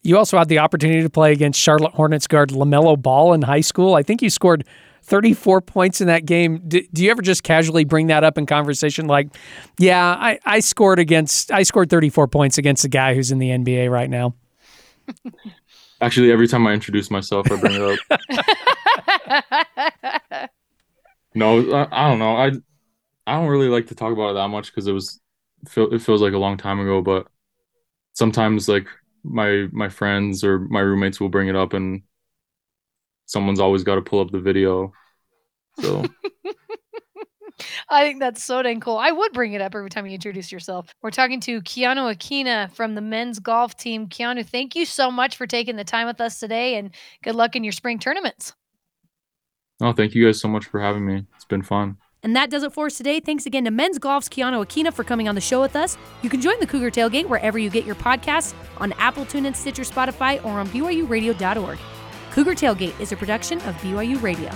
You 0.02 0.16
also 0.16 0.38
had 0.38 0.48
the 0.48 0.58
opportunity 0.58 1.02
to 1.02 1.10
play 1.10 1.32
against 1.32 1.60
Charlotte 1.60 1.92
Hornets 1.92 2.26
guard 2.26 2.50
LaMelo 2.50 3.00
Ball 3.00 3.32
in 3.32 3.42
high 3.42 3.60
school. 3.60 3.94
I 3.94 4.02
think 4.02 4.22
you 4.22 4.30
scored 4.30 4.64
34 5.08 5.60
points 5.62 6.00
in 6.00 6.06
that 6.06 6.24
game. 6.24 6.62
Do, 6.68 6.80
do, 6.92 7.02
you 7.02 7.10
ever 7.10 7.22
just 7.22 7.42
casually 7.42 7.84
bring 7.84 8.08
that 8.08 8.24
up 8.24 8.38
in 8.38 8.46
conversation? 8.46 9.06
Like, 9.06 9.28
yeah, 9.78 10.16
I, 10.18 10.38
I 10.44 10.60
scored 10.60 10.98
against, 10.98 11.50
I 11.50 11.62
scored 11.62 11.90
34 11.90 12.28
points 12.28 12.58
against 12.58 12.84
a 12.84 12.88
guy 12.88 13.14
who's 13.14 13.30
in 13.30 13.38
the 13.38 13.48
NBA 13.48 13.90
right 13.90 14.10
now. 14.10 14.34
Actually, 16.00 16.30
every 16.30 16.46
time 16.46 16.66
I 16.66 16.72
introduce 16.72 17.10
myself, 17.10 17.50
I 17.50 17.56
bring 17.56 17.74
it 17.74 17.82
up. 17.82 17.98
No, 21.38 21.72
I, 21.72 21.88
I, 21.92 22.08
don't 22.08 22.18
know. 22.18 22.36
I 22.36 22.46
I 23.26 23.38
don't 23.38 23.48
really 23.48 23.68
like 23.68 23.86
to 23.88 23.94
talk 23.94 24.12
about 24.12 24.30
it 24.30 24.34
that 24.34 24.48
much 24.48 24.72
because 24.72 24.86
it 24.86 24.92
was 24.92 25.20
it 25.76 26.02
feels 26.02 26.22
like 26.22 26.32
a 26.32 26.38
long 26.38 26.56
time 26.56 26.80
ago. 26.80 27.00
But 27.00 27.28
sometimes 28.14 28.68
like 28.68 28.88
my 29.22 29.68
my 29.70 29.88
friends 29.88 30.42
or 30.42 30.58
my 30.58 30.80
roommates 30.80 31.20
will 31.20 31.28
bring 31.28 31.48
it 31.48 31.54
up, 31.54 31.74
and 31.74 32.02
someone's 33.28 33.60
always 33.60 33.84
got 33.84 33.94
to 33.94 34.02
pull 34.02 34.20
up 34.20 34.32
the 34.32 34.40
video. 34.40 34.92
So. 35.80 36.04
I 37.88 38.04
think 38.04 38.20
that's 38.20 38.42
so 38.42 38.62
dang 38.62 38.80
cool. 38.80 38.98
I 38.98 39.10
would 39.10 39.32
bring 39.32 39.52
it 39.52 39.60
up 39.60 39.74
every 39.74 39.90
time 39.90 40.06
you 40.06 40.14
introduce 40.14 40.50
yourself. 40.50 40.92
We're 41.02 41.10
talking 41.10 41.40
to 41.40 41.60
Keanu 41.62 42.14
Akina 42.14 42.72
from 42.72 42.94
the 42.94 43.00
men's 43.00 43.38
golf 43.38 43.76
team. 43.76 44.08
Keanu, 44.08 44.46
thank 44.46 44.76
you 44.76 44.84
so 44.84 45.10
much 45.10 45.36
for 45.36 45.46
taking 45.46 45.76
the 45.76 45.84
time 45.84 46.06
with 46.06 46.20
us 46.20 46.40
today 46.40 46.76
and 46.76 46.90
good 47.22 47.34
luck 47.34 47.56
in 47.56 47.64
your 47.64 47.72
spring 47.72 47.98
tournaments. 47.98 48.54
Oh, 49.80 49.92
thank 49.92 50.14
you 50.14 50.24
guys 50.24 50.40
so 50.40 50.48
much 50.48 50.66
for 50.66 50.80
having 50.80 51.06
me. 51.06 51.24
It's 51.36 51.44
been 51.44 51.62
fun. 51.62 51.98
And 52.22 52.34
that 52.34 52.50
does 52.50 52.62
it 52.64 52.72
for 52.72 52.86
us 52.86 52.96
today. 52.96 53.20
Thanks 53.20 53.46
again 53.46 53.64
to 53.64 53.70
Men's 53.70 53.98
Golf's 53.98 54.28
Keanu 54.28 54.64
Akina 54.64 54.92
for 54.92 55.04
coming 55.04 55.28
on 55.28 55.34
the 55.34 55.40
show 55.40 55.60
with 55.60 55.76
us. 55.76 55.96
You 56.22 56.30
can 56.30 56.40
join 56.40 56.58
the 56.60 56.66
Cougar 56.66 56.90
Tailgate 56.90 57.28
wherever 57.28 57.58
you 57.58 57.70
get 57.70 57.84
your 57.84 57.94
podcasts 57.94 58.54
on 58.78 58.92
Apple, 58.94 59.24
TuneIn, 59.24 59.54
Stitcher, 59.54 59.84
Spotify, 59.84 60.44
or 60.44 60.58
on 60.58 60.68
BYURadio.org. 60.68 61.78
Cougar 62.38 62.54
Tailgate 62.54 63.00
is 63.00 63.10
a 63.10 63.16
production 63.16 63.58
of 63.62 63.74
BYU 63.82 64.22
Radio. 64.22 64.48